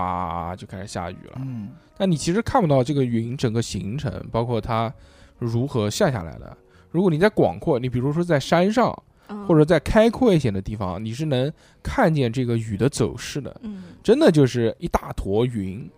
[0.58, 1.42] 就开始下雨了。
[1.46, 4.94] 嗯，但你其实看不到这个云整个形成，包括它
[5.38, 6.58] 如何下下来的。
[6.90, 8.98] 如果你在广阔，你比如说在山上
[9.28, 11.52] 嗯或者在开阔一些的地方，你是能
[11.84, 13.54] 看见这个雨的走势的。
[13.64, 15.90] 嗯，真的就是一大坨云，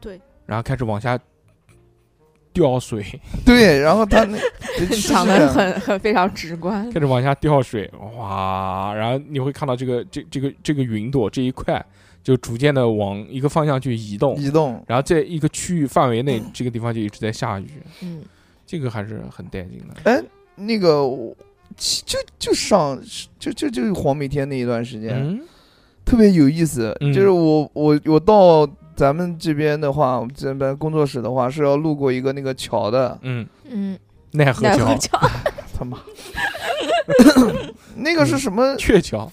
[0.00, 1.16] 对，然后开始往下
[2.52, 3.04] 掉水，
[3.46, 4.38] 对，然后他那
[5.08, 6.90] 讲的很很非常直观。
[6.90, 8.92] 开始往下掉水，哇！
[8.94, 11.84] 然后你会看到这个这这个这个云朵这一块
[12.22, 17.70] 就逐渐的往一个方向去移动，移动，然后在一个区域范围内，这个地方就一直在下雨，
[18.02, 18.22] 嗯，
[18.66, 20.10] 这个还是很带劲的。
[20.10, 20.22] 哎，
[20.56, 21.34] 那个我
[21.76, 23.00] 就就上
[23.38, 25.40] 就就就黄梅天那一段时间，嗯
[26.04, 26.96] 特别有意思。
[27.00, 28.66] 嗯就是我我我到
[29.00, 33.98] 咱们这边的话，我们这边工作室的话是要路过一个那个桥的，嗯，嗯，
[34.32, 34.62] 奈何
[34.98, 35.18] 桥、
[35.72, 35.96] 他妈，
[37.96, 38.76] 那个是什么？
[38.76, 39.32] 鹊桥，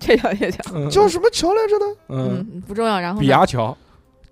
[0.00, 0.90] 这条这条，嗯。
[0.90, 1.86] 叫什么桥来着的？
[2.08, 2.98] 嗯，嗯，不重要。
[2.98, 3.76] 然后比牙桥，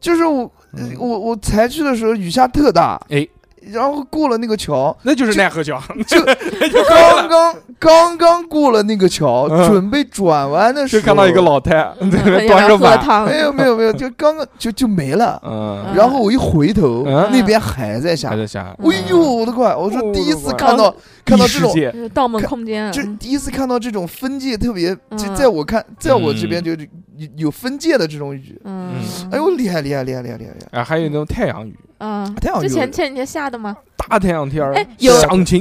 [0.01, 0.97] 就是我嗯。
[0.99, 3.25] 我我才去的时候雨下特大，哎，
[3.73, 6.19] 然后过了那个桥，那就是奈何桥，就
[6.69, 9.67] 就刚刚刚刚过了那个桥，嗯。
[9.69, 11.71] 准备转弯的时候，就看到一个老太
[12.11, 15.41] 在端着碗，汤，没有没有没有，就刚刚就就没了。
[15.45, 17.29] 嗯，然后我一回头，嗯。
[17.33, 18.37] 那边还在下还。
[18.37, 19.75] 在下，哎呦，我的乖！
[19.75, 20.95] 我说哦第一次看到
[21.25, 21.93] 看到这种，异世界。
[21.93, 25.35] 就是盗梦空间，就第一次看到这种分界特别，就嗯。
[25.35, 26.65] 在我看，在我这边嗯。
[26.65, 28.61] 就是有有分界的这种雨。
[28.65, 28.95] 嗯，
[29.33, 30.53] 哎呦，厉害厉害厉害厉害厉害！
[30.53, 30.81] 厉害。
[30.81, 33.77] 啊，还有那种太阳雨，嗯，之前前几天下的吗？
[33.97, 35.13] 大太阳天儿，哎有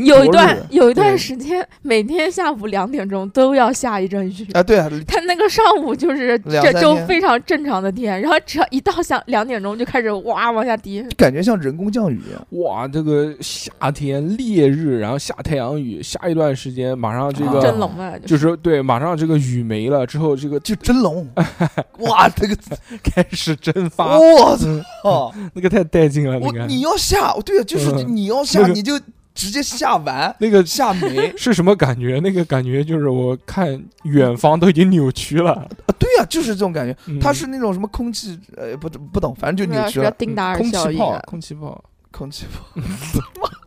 [0.04, 4.48] 有一段有一段时间，每天下午两点钟都要下一阵雨。
[4.54, 11.02] 啊，对啊，他那个上午就是这就非常正常的天，然后只要一到下两点钟就开始哇往下滴。
[11.18, 12.48] 感觉像人工降雨一样。
[12.62, 18.46] 哇，这个夏天烈日，然后下太阳雨，下一段时间，马上这啊个真龙啊，就是。
[18.46, 21.28] 是对，马上这个雨没了之后，这个就真龙，
[22.02, 22.56] 哇，这个
[23.04, 25.34] 开始蒸发，我嗯操！
[25.56, 26.60] 那个太带劲了，那个。
[26.62, 29.00] 我你要下，对啊，就是嗯你要下，那个你就
[29.36, 32.20] 直接下完那个下没 是什么感觉？
[32.24, 35.68] 那个感觉就是我看远方都已经扭曲了，啊，
[36.00, 36.98] 对啊，就是这种感觉。
[37.06, 37.20] 嗯。
[37.20, 40.12] 它是那种什么空气，呃，不不懂，反正就扭曲是了。
[40.18, 42.82] 丁达尔空气炮效应啊，，空气炮，空气炮，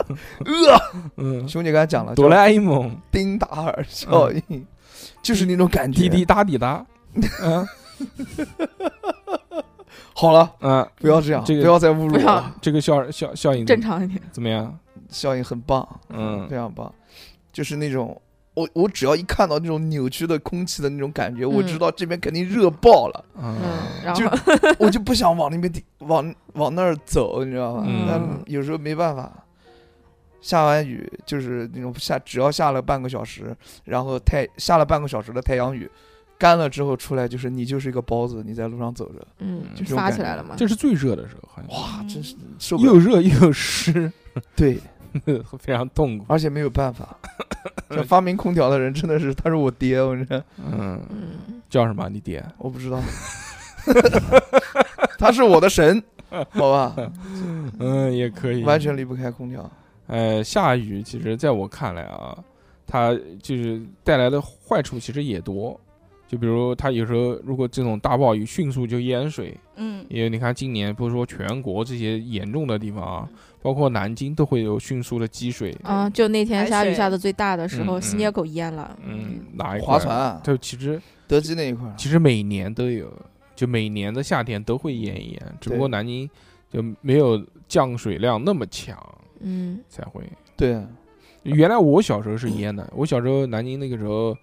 [0.44, 0.80] 呃，
[1.18, 4.66] 嗯，兄弟刚才讲了，哆啦 A 梦，丁达尔效应，
[5.22, 6.00] 就是那种感觉。
[6.00, 6.84] 滴滴答滴答，
[7.44, 7.66] 嗯
[10.14, 14.20] 好了，嗯，不要这样，这个不要再侮辱不要我了，这个效效效应正常一点。
[14.32, 14.78] 怎么样？
[15.08, 16.92] 效应很棒，嗯非常棒，
[17.52, 18.20] 就是那种。
[18.54, 23.56] 我我只要一看到那种扭曲的空气的那种感觉，我知道这边肯定热爆了，嗯
[24.04, 27.84] 嗯，，就然后 我就不想往那边地往往那儿走，你知道吧？
[27.86, 29.32] 嗯但有时候没办法，
[30.40, 35.88] 下完雨就是那种下，只要下了半个小时，然后太下了半个小时的太阳雨，
[36.38, 40.54] 干了之后出来就是你就是一个包子，你在路上走着，嗯就发起来了嘛。
[40.56, 42.92] 这是最热的时候，好像哇，嗯真是受不了。
[42.92, 44.10] 又热又湿，
[44.54, 44.78] 对，
[45.58, 46.24] 非常痛苦。
[46.28, 47.18] 而且没有办法，
[47.90, 52.08] 这发明空调的人真的是，他是我爹，我真的嗯，嗯，叫什么？
[52.08, 52.44] 你爹？
[52.58, 53.02] 我不知道，
[55.18, 56.00] 他是我的神，
[56.50, 56.94] 好吧，
[57.80, 59.68] 嗯，也可以，完全离不开空调。
[60.06, 62.38] 呃，下雨其实在我看来啊，
[62.86, 63.12] 它
[63.42, 65.78] 就是带来的坏处其实也多。
[66.28, 73.28] 就比如它有时候如果这种大暴雨迅速就淹水，嗯因为你看今年不是说全国这些严重的地方啊，
[73.62, 75.74] 包括南京都会有迅速的积水。
[75.82, 78.96] 啊，就那天下雨下的最大的时候，新街口淹了。
[79.04, 83.10] 嗯，哪一块划船啊，就其实德基那一块，其实每年都有，
[83.56, 86.28] 就每年的夏天都会淹一淹，只不过南京
[86.70, 88.96] 就没有降水量那么强
[89.40, 90.22] 嗯才会。
[90.56, 90.82] 对，
[91.42, 94.36] 原来我小时候是淹的，我小时候南京那个时候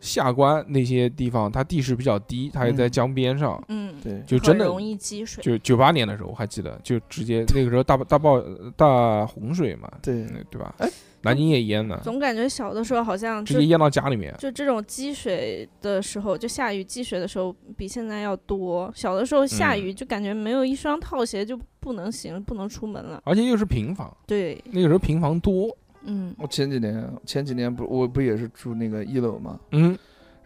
[0.00, 5.42] 下关那些地方，它地势比较低，它也在嗯江边上，嗯，对，就真的很容易积水。
[5.44, 8.40] 就九八年的时候我还记得，就直接 那个时候大大暴
[8.76, 10.74] 大洪水嘛，对，嗯对吧？
[10.78, 10.88] 哎
[11.22, 14.34] 南京也淹了，总感觉小的时候好像直接淹到家里面。
[14.38, 18.90] 就这种积水的时候，就下雨积水的时候比现在要多。
[18.96, 23.20] 小的时候下嗯雨就感觉没有一双套鞋就不能行，不能出门了。
[23.26, 25.68] 而且又是平房，对，那个时候平房多，
[26.04, 29.96] 嗯我前几年前几年不我不也是住那个一楼吗，嗯，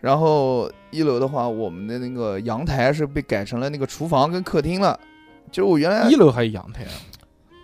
[0.00, 4.98] 然后一楼的话，我们的那个阳台是被改成了那个厨房跟客厅了，
[5.50, 6.92] 就是我原来一楼还有阳台啊，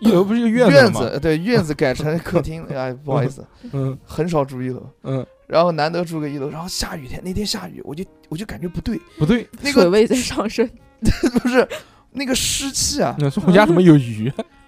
[0.01, 1.09] 一楼不是有院院子吗？
[1.09, 10.69] 子对院子改成客厅，哎， 不好意思，嗯很少住一楼，嗯，然后难得住个一楼，然后下雨天那天下雨，我就我就感觉不对，不对，那个水位在上升。
[11.41, 11.67] 不是
[12.11, 14.31] 那个湿气啊，说我家怎么有鱼？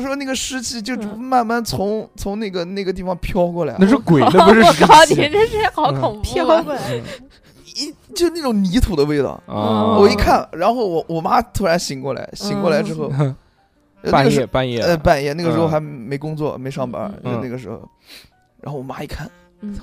[0.00, 1.18] 说那个湿气就嗯。
[1.18, 6.00] 慢慢从从那个那个地方飘过来，那是鬼，那不是 我湿靠，气你这是好嗯。
[6.00, 6.62] 恐怖飘啊！
[6.62, 7.02] 过来，嗯
[7.76, 9.40] 一就那种泥土的味道。
[9.46, 9.96] 啊！
[9.96, 13.10] 我一看，然后我我妈突然醒过来，醒过来之后，
[14.02, 14.80] 呃半夜半夜。
[14.80, 15.70] 呃半夜那个时候嗯。
[15.70, 17.32] 还没工作没上班，嗯。
[17.34, 17.80] 就那个时候，
[18.60, 19.30] 然后我妈一看，
[19.60, 19.74] 嗯。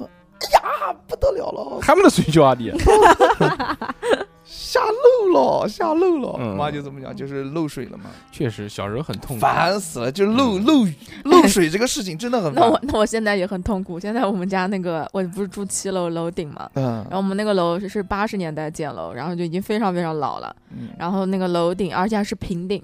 [0.61, 2.71] 啊不得了了，还没得睡觉啊你？
[4.67, 10.35] 下漏了下漏了，妈就这么讲，就是漏水了嘛，确实小时候很痛苦，烦死了，就嗯。
[10.35, 10.93] 漏漏雨
[11.23, 12.77] 漏水这个事情真的很 那我。
[12.83, 13.97] 那我现在也很痛苦。
[13.97, 16.95] 现在我们家那个我不是住七楼楼顶嘛，嗯。
[17.09, 20.53] 然后我们那个楼是是八十年代建楼，然后就已经非常非常老了。
[20.71, 20.89] 嗯。
[20.99, 22.83] 然后那个楼顶，而且还是平顶，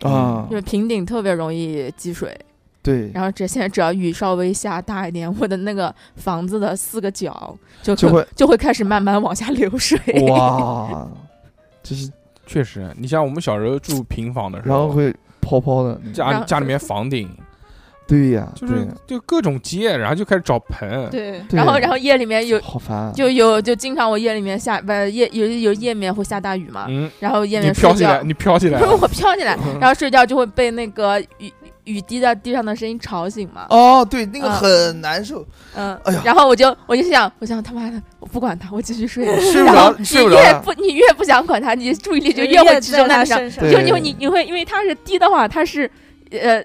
[0.00, 0.46] 啊。
[0.50, 2.34] 就是平顶特别容易积水。
[2.82, 9.98] 对，然后这现在只要雨稍微下大一点，我的那个房子的四个角就就会就会开始慢慢往下流水。
[10.28, 11.08] 哇，
[11.82, 12.10] 这是
[12.44, 17.30] 确实，你像我们小时候住平房的时候，然后会泡泡的，家家里面房顶
[18.04, 31.50] 对呀，就是就各种接，然后就开始找盆，对，然后然后夜里面有好烦啊，就有就经常我夜里面下不夜有有夜面会下大雨嘛，嗯，然后夜你面飘起来，，你飘起来不 是我飘起来，然后睡觉就会被那个雨
[31.84, 33.66] 雨滴在地上的声音吵醒嘛。
[33.70, 39.24] 哦，对，那个嗯很难受，嗯哎呀，然后我就我就想，我想他妈的，我不管他，我继续睡。
[39.52, 40.52] 睡不然后着，睡不你着呀。
[40.52, 43.68] 越不你越不想管他，你注意力就越会集中在身上。
[43.70, 45.90] 就因为你你会因为他是滴的话，他是
[46.30, 46.62] 呃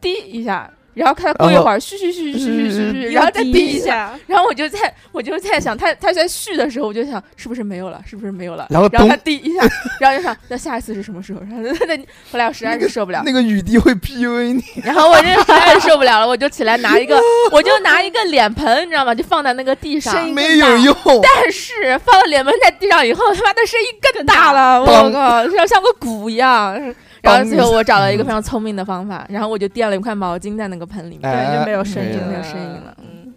[0.00, 4.12] 滴一下，然后看他过一会儿嘘嘘嘘嘘嘘嘘嘘，然后再滴一下。
[4.26, 8.66] 然后我就在我就在想，他他在续的时候，我就想是不是没有了，是不是没有了？
[8.70, 9.62] 然后然后他滴一下，
[10.00, 11.40] 然后就想那下一次是什么时候？
[11.40, 11.96] 然后那
[12.30, 17.18] 后来我实在是受不了， 那个雨滴会 PUA 你，然后我这实在是受不了了，我就起来拿一个，
[17.52, 19.14] 我就拿一个脸盆，你知道吗？
[19.14, 20.28] 就放在那个地上。
[20.32, 20.96] 没有用。
[21.22, 26.94] 但是放了脸盆在地上以后，他妈的声音更大了，我靠，像像个鼓一样。
[27.22, 32.96] 然后最后我找了一个非常聪明的方法，然后我就垫了一块毛巾在那个盆里面，就没有声音没有声音了。
[33.00, 33.32] 嗯，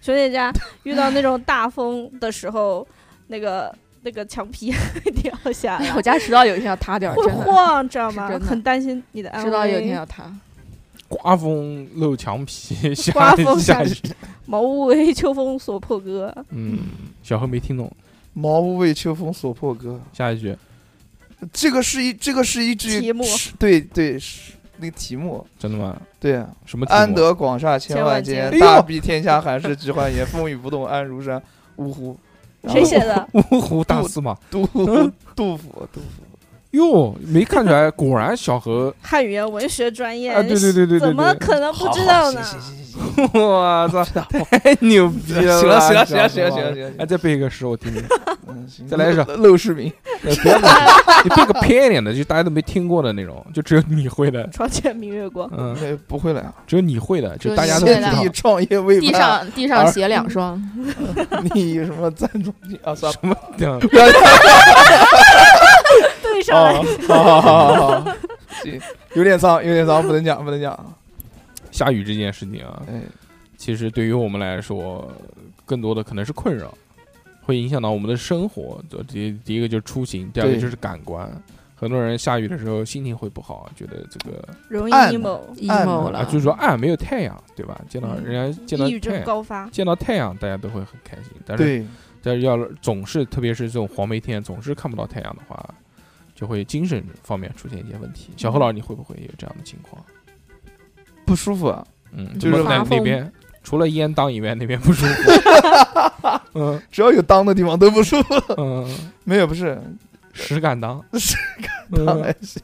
[0.00, 0.52] 熊姐家
[0.82, 2.86] 遇到那种大风的时候，
[3.28, 4.72] 那个那个墙皮
[5.04, 9.44] 会掉下来我，家迟早有一天要塌掉，会，晃，知道吗很担心你的安危。
[9.46, 10.24] 迟早有一天要塌。
[11.06, 13.90] 刮风漏墙皮，下刮风下雨，
[14.46, 16.34] 茅屋为秋风所破歌。
[16.48, 16.78] 嗯，
[17.22, 17.90] 小何没听懂，
[18.32, 20.56] 茅屋为秋风所破歌，下一句
[21.52, 23.24] 这个是一这个是一句题目
[23.58, 25.96] 对对是那个题目，真的吗？
[26.18, 26.98] 对啊，什么题目？
[26.98, 31.40] 安得广厦千万间，哎呦大庇天下寒士俱欢颜，风雨不动安如山。
[31.76, 32.16] 呜呼，
[32.68, 33.28] 谁写的？
[33.32, 34.36] 芜湖大司马。
[34.50, 34.86] 杜杜
[35.34, 36.06] 杜甫，杜甫。
[36.72, 42.42] 哟，没看出来，果然小何，汉语言文学专业啊对对对对对怎么对可能不知道呢？
[42.42, 42.83] 行行行行
[43.34, 44.04] 我操，
[44.50, 45.58] 太 牛逼了！
[45.60, 48.02] 行了行了行了行了行了行了哎，再背一个诗我听听。
[48.46, 49.92] 嗯行再来一首陋陋室铭。
[50.22, 50.68] 呃不要背
[51.24, 54.48] 你背个偏一点的，就大家都没听过的那种，就只有你会的。
[54.52, 60.60] 床前明月光，嗯，哎不会了呀，只有你会的，就就大家都知道创业未地，上地上写两双，
[61.54, 62.94] 你什么赞助你啊？
[62.94, 63.78] 算了，什么的？
[63.80, 64.06] 不要
[66.22, 68.04] 对上好好好好好，
[68.62, 68.80] 行，
[69.14, 70.78] 有点脏，有点脏，不能讲，不能讲。
[71.74, 73.02] 下雨这件事情啊，哎，
[73.56, 75.12] 其实对于我们来说，
[75.66, 76.72] 更多的可能是困扰，
[77.42, 78.80] 会影响到我们的生活。
[78.88, 81.28] 就第第一个就是出行，第二个就是感官。
[81.74, 87.78] 很多人下雨的时候心情会不好，觉得这个容易暗 emo，emo 啊，了，就是说暗没有太阳，对吧？
[87.88, 89.68] 见到嗯人家见到太阳，高发。
[89.70, 91.32] 见到太阳，大家都会很开心。
[91.44, 91.84] 但是，
[92.22, 95.74] 但是要总是，特别是这种黄梅天，总是看不到太阳的话，
[96.36, 98.30] 就会精神方面出现一些问题。
[98.36, 100.00] 小何老师，你会不会有这样的情况？
[101.24, 105.30] 不舒服啊，嗯，就是怎么在那边除了烟当以外，那边不舒服。
[106.54, 106.80] 嗯。
[106.90, 108.34] 只要有当的地方都不舒服。
[108.56, 108.88] 嗯，
[109.24, 109.80] 没有，不是，
[110.32, 112.62] 实敢当，实敢当还行。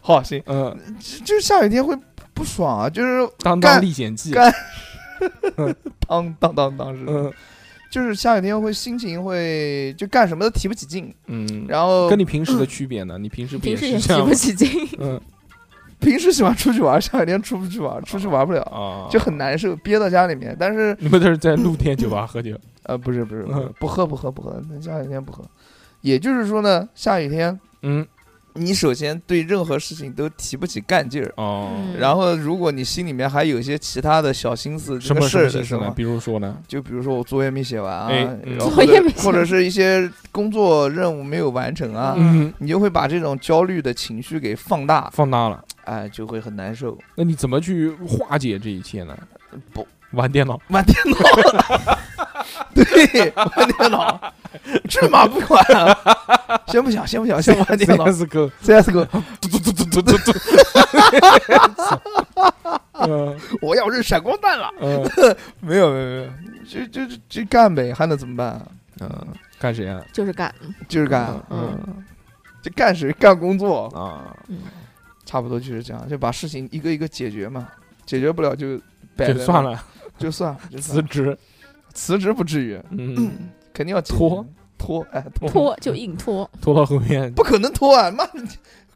[0.00, 1.96] 好，行，嗯，就就是下雨天会
[2.32, 4.52] 不爽啊，就是当当历险记，干
[6.06, 7.32] 当当当当是，嗯。
[7.90, 13.16] 就是下雨天会心情会就干什么都提不起劲，嗯，然后跟你平时的区别呢？
[13.16, 14.28] 你平时不平时也提是这样吗？
[14.28, 14.68] 不起劲。
[14.98, 15.18] 嗯
[16.00, 20.56] 平时喜欢出去玩，下雨天出不去玩，出去玩不了，啊，就很难受，憋到家里面。
[20.58, 23.44] 但是你们都是在露天酒吧 喝酒，呃，不是不是
[23.78, 25.44] 不喝不喝不喝，那下雨天不喝。
[26.00, 28.06] 也就是说呢，下雨天嗯
[28.54, 31.32] 你首先对任何事情都提不起干劲儿。
[31.36, 36.56] 哦，嗯然后，如果你心里面还有一些其他的小心思，这个事什么事儿的时候心思呢？，比如说呢？
[36.66, 38.08] 就比如说我作业没写完啊，
[38.58, 46.96] 作业没写或者是一些工作任务没有完成啊，嗯，你就会把这种焦虑的情绪给放大，放大了，哎，就会很难受。
[47.14, 49.16] 那你怎么去化解这一切呢？
[49.72, 51.18] 不玩电脑， 玩电脑，
[52.74, 54.32] 对，玩电脑，
[54.88, 55.96] 这嘛不管啊，
[56.68, 58.06] 先不想，先不想，先玩电脑。
[58.06, 59.06] CSGO，，CSGO，
[59.40, 60.32] 嘟嘟嘟嘟嘟嘟嘟，
[63.08, 63.36] 嗯。
[63.62, 64.70] 我要扔闪光弹了。
[64.80, 65.02] 嗯。
[65.60, 66.30] 没有没有没有，
[66.68, 68.66] 就就就就干呗，还能怎么办啊？
[69.00, 69.26] 嗯，
[69.58, 70.02] 干谁啊？
[70.12, 70.54] 就是干，
[70.88, 71.78] 就是干，嗯。
[71.86, 72.04] 嗯，
[72.62, 74.58] 就干谁干工作，啊，嗯，
[75.28, 77.68] 差不多就是这样，就把事情一个一个解决嘛，
[78.06, 78.78] 解决不了就
[79.14, 79.84] 摆在那就算，了，
[80.18, 81.38] 就算了，就算辞职，
[81.92, 84.42] 辞职不至于，嗯，肯定要拖。
[84.78, 85.50] 拖，哎拖。
[85.50, 87.30] 拖就硬拖，拖到后面。
[87.34, 88.10] 不可能拖啊！
[88.10, 88.24] 妈，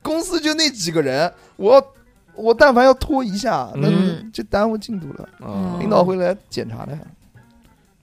[0.01, 1.95] 公司就那几个人，我
[2.35, 4.31] 我但凡要拖一下，那嗯。
[4.33, 5.29] 就耽误进度了。
[5.41, 6.97] 嗯领导会来检查的，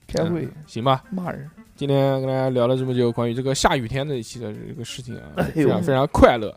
[0.06, 0.44] 开会。
[0.44, 1.02] 嗯行吧。
[1.10, 1.50] 骂人。
[1.74, 6.54] 今天跟大家聊了这么久关于这个下雨天的一期的这个事情啊，非常非常快乐。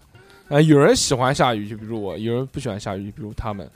[0.53, 3.67] 啊，有人喜欢下雨，就比如我；有人不喜欢下雨，就比如他们，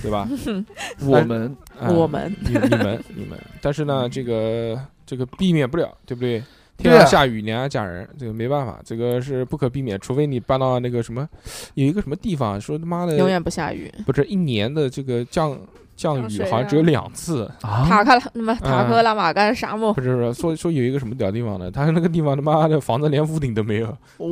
[0.00, 0.26] 对吧？
[1.04, 6.42] 我们啊我们你你们你们，但是呢，这个这个避免不了，对不对？
[6.78, 11.28] 天上下雨，娘家嫁人，这个没办法，这个是不可避免，除非你搬到那个什么，
[11.74, 13.92] 有一个什么地方，说他妈的永远不下雨。
[14.06, 15.56] 不是一年的这个降
[15.94, 23.86] 降雨好像只有两次，啊塔克拉那么塔克拉玛干沙漠不，是不是，说说有一个什么屌地方的，他那个地方他妈的房子连屋顶都没有，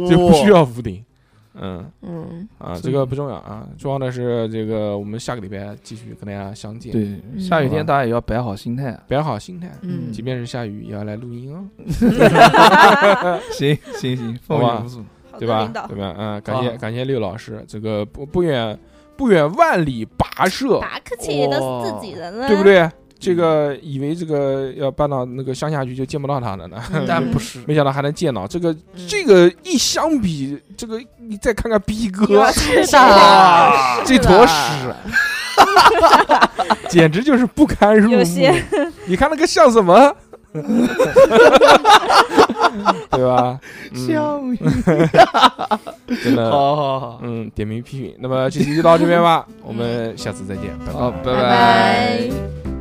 [0.08, 1.04] 就不需要屋顶，
[1.54, 9.02] 嗯嗯，啊，这个不重要啊，重要的是这个我们下个礼拜继续跟大家相见，，对，下雨天大家也要摆好心态啊。
[9.08, 11.64] 摆好心态，嗯即便是下雨也要来录音哦，
[13.50, 15.04] 行 行 行，好吧风雨无阻。
[15.38, 16.14] 对吧对，吧？
[16.18, 18.78] 嗯，感谢感谢六老师，这个不不远
[19.16, 22.62] 不远万里跋涉，拔客气都是自己人了，对不？
[22.62, 22.86] 对？
[23.20, 28.46] 这个以为这个要搬到那个乡下去就见不到他了呢，嗯 但不是，没想到还能见到。
[28.46, 33.72] 这个嗯这个一相比，这个你再看看逼哥， 是是的，
[34.06, 34.54] 这坨屎，
[36.88, 38.24] 简直就是不堪入目有。
[38.24, 38.64] 些
[39.04, 40.16] 你看那个像什么？
[43.10, 43.60] 对吧？
[43.92, 44.58] 嗯像雨。
[46.24, 48.14] 真的，好好好，嗯，点名批评。
[48.18, 52.79] 那么这期就到这边吧，我们下次再见，拜拜好，拜拜拜。